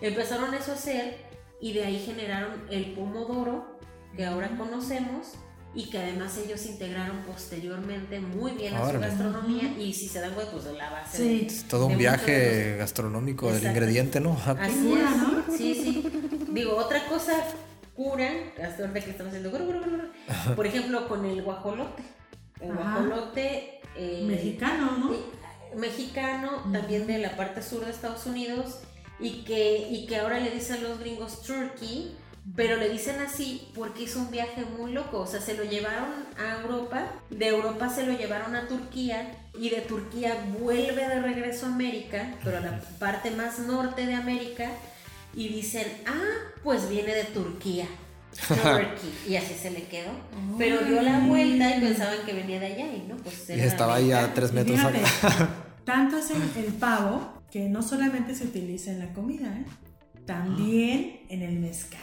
[0.00, 1.16] Empezaron eso a hacer
[1.60, 3.78] y de ahí generaron el pomodoro
[4.16, 5.34] que ahora conocemos
[5.76, 10.32] y que además ellos integraron posteriormente muy bien a su gastronomía y si se dan
[10.34, 11.38] cuenta pues la base Sí.
[11.40, 13.76] de- Es todo un viaje gastronómico del Exacto.
[13.78, 14.38] ingrediente, ¿no?
[14.46, 15.56] Así es, ¿no?
[15.56, 16.10] sí, sí.
[16.50, 17.32] Digo, otra cosa
[17.94, 18.28] cura,
[18.62, 22.02] hasta ahorita que estamos haciendo, gru, gru, gru, gru, por ejemplo, con el guajolote.
[22.60, 23.00] El Ajá.
[23.00, 25.12] guajolote eh, Mexicano, ¿no?
[25.12, 25.18] eh,
[25.76, 28.80] mexicano, también de la parte sur de Estados Unidos,
[29.20, 32.16] y que, y que ahora le dicen los gringos turkey,
[32.56, 36.10] pero le dicen así porque hizo un viaje muy loco, o sea, se lo llevaron
[36.38, 41.66] a Europa, de Europa se lo llevaron a Turquía, y de Turquía vuelve de regreso
[41.66, 44.68] a América, pero a la parte más norte de América,
[45.36, 47.86] y dicen, ah, pues viene de Turquía.
[48.48, 50.10] Turkey, y así se le quedó.
[50.58, 53.94] Pero dio la vuelta y pensaban que venía de allá y no, pues era estaba
[53.94, 55.48] ahí a tres metros fíjate, acá.
[55.84, 59.64] tanto es el, el pavo que no solamente se utiliza en la comida, ¿eh?
[60.26, 62.00] también en el mezcal.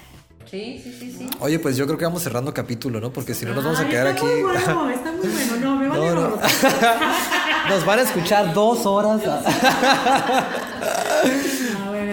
[0.49, 1.29] Sí, sí, sí, sí.
[1.39, 3.13] Oye, pues yo creo que vamos cerrando capítulo, ¿no?
[3.13, 4.33] Porque si no nos vamos a Ay, quedar está aquí.
[4.33, 6.37] Muy bueno, está muy bueno, no, me vale No, no.
[7.69, 9.21] Nos van a escuchar dos horas.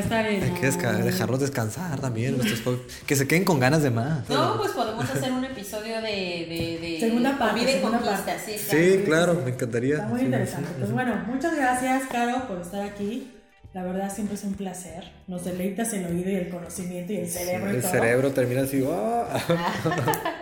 [0.08, 0.42] Bueno, está bien.
[0.42, 2.36] Hay que desca- dejarlos descansar también.
[2.38, 4.28] nuestros Que se queden con ganas de más.
[4.28, 8.32] No, pues podemos hacer un episodio de, de, de Segunda parte, segunda parte.
[8.44, 8.82] sí, claro.
[8.82, 9.94] Sí, claro, me encantaría.
[9.96, 10.68] Está muy Sí, interesante.
[10.68, 10.94] sí, Pues sí.
[10.94, 13.32] bueno, muchas gracias, Caro, por estar aquí.
[13.74, 15.04] La verdad siempre es un placer.
[15.26, 17.90] Nos deleitas el oído y el conocimiento y el cerebro y El todo.
[17.90, 18.82] cerebro termina así.
[18.90, 19.38] ¡ah!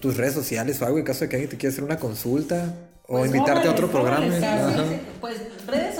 [0.00, 2.74] Tus redes sociales o algo en caso de que alguien te quiera hacer una consulta
[3.06, 4.26] o Pues, invitarte a otro programa.
[4.26, 5.00] jóvenes.
[5.20, 5.36] Pues
[5.66, 5.91] redes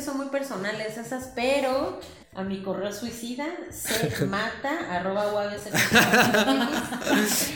[0.00, 0.96] que son muy personales.
[0.96, 2.00] esas, pero
[2.34, 5.52] a mi correo suicida, se mata, arroba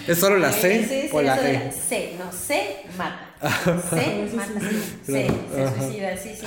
[0.07, 1.73] ¿Es solo la C sí, sí, o la E?
[1.73, 3.31] C, no, se mata.
[3.91, 6.47] Se mata, sí, se, se suicida, sí, sí.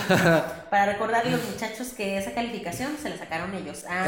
[0.72, 3.84] Para recordarle a los muchachos que esa calificación se la sacaron ellos.
[3.88, 4.06] Ah.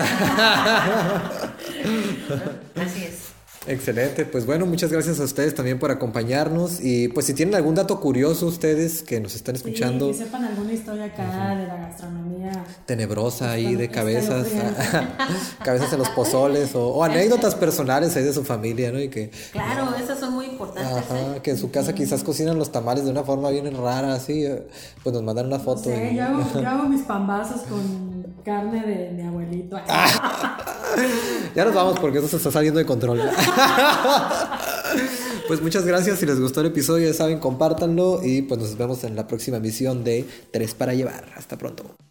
[2.75, 3.38] Así es.
[3.67, 7.75] Excelente, pues bueno, muchas gracias a ustedes también por acompañarnos y pues si tienen algún
[7.75, 10.13] dato curioso ustedes que nos están escuchando.
[10.13, 12.51] Sí, que sepan alguna historia acá de la gastronomía.
[12.85, 14.47] Tenebrosa ahí de cabezas,
[15.63, 18.99] cabezas en los pozoles o, o, anécdotas personales ahí de su familia, ¿no?
[18.99, 20.91] Y que, claro, esas son muy importantes.
[20.91, 21.39] Ajá, ¿eh?
[21.43, 24.45] que en su casa quizás cocinan los tamales de una forma bien rara, así,
[25.03, 25.89] pues nos mandan una foto.
[25.89, 26.15] No sé, y...
[26.15, 29.77] yo, hago, yo hago mis pambazos con carne de mi abuelito.
[31.55, 33.19] ya nos vamos porque eso se está saliendo de control.
[35.47, 36.19] pues muchas gracias.
[36.19, 38.21] Si les gustó el episodio, ya saben, compártanlo.
[38.23, 41.33] Y pues nos vemos en la próxima emisión de Tres para Llevar.
[41.35, 42.08] Hasta pronto.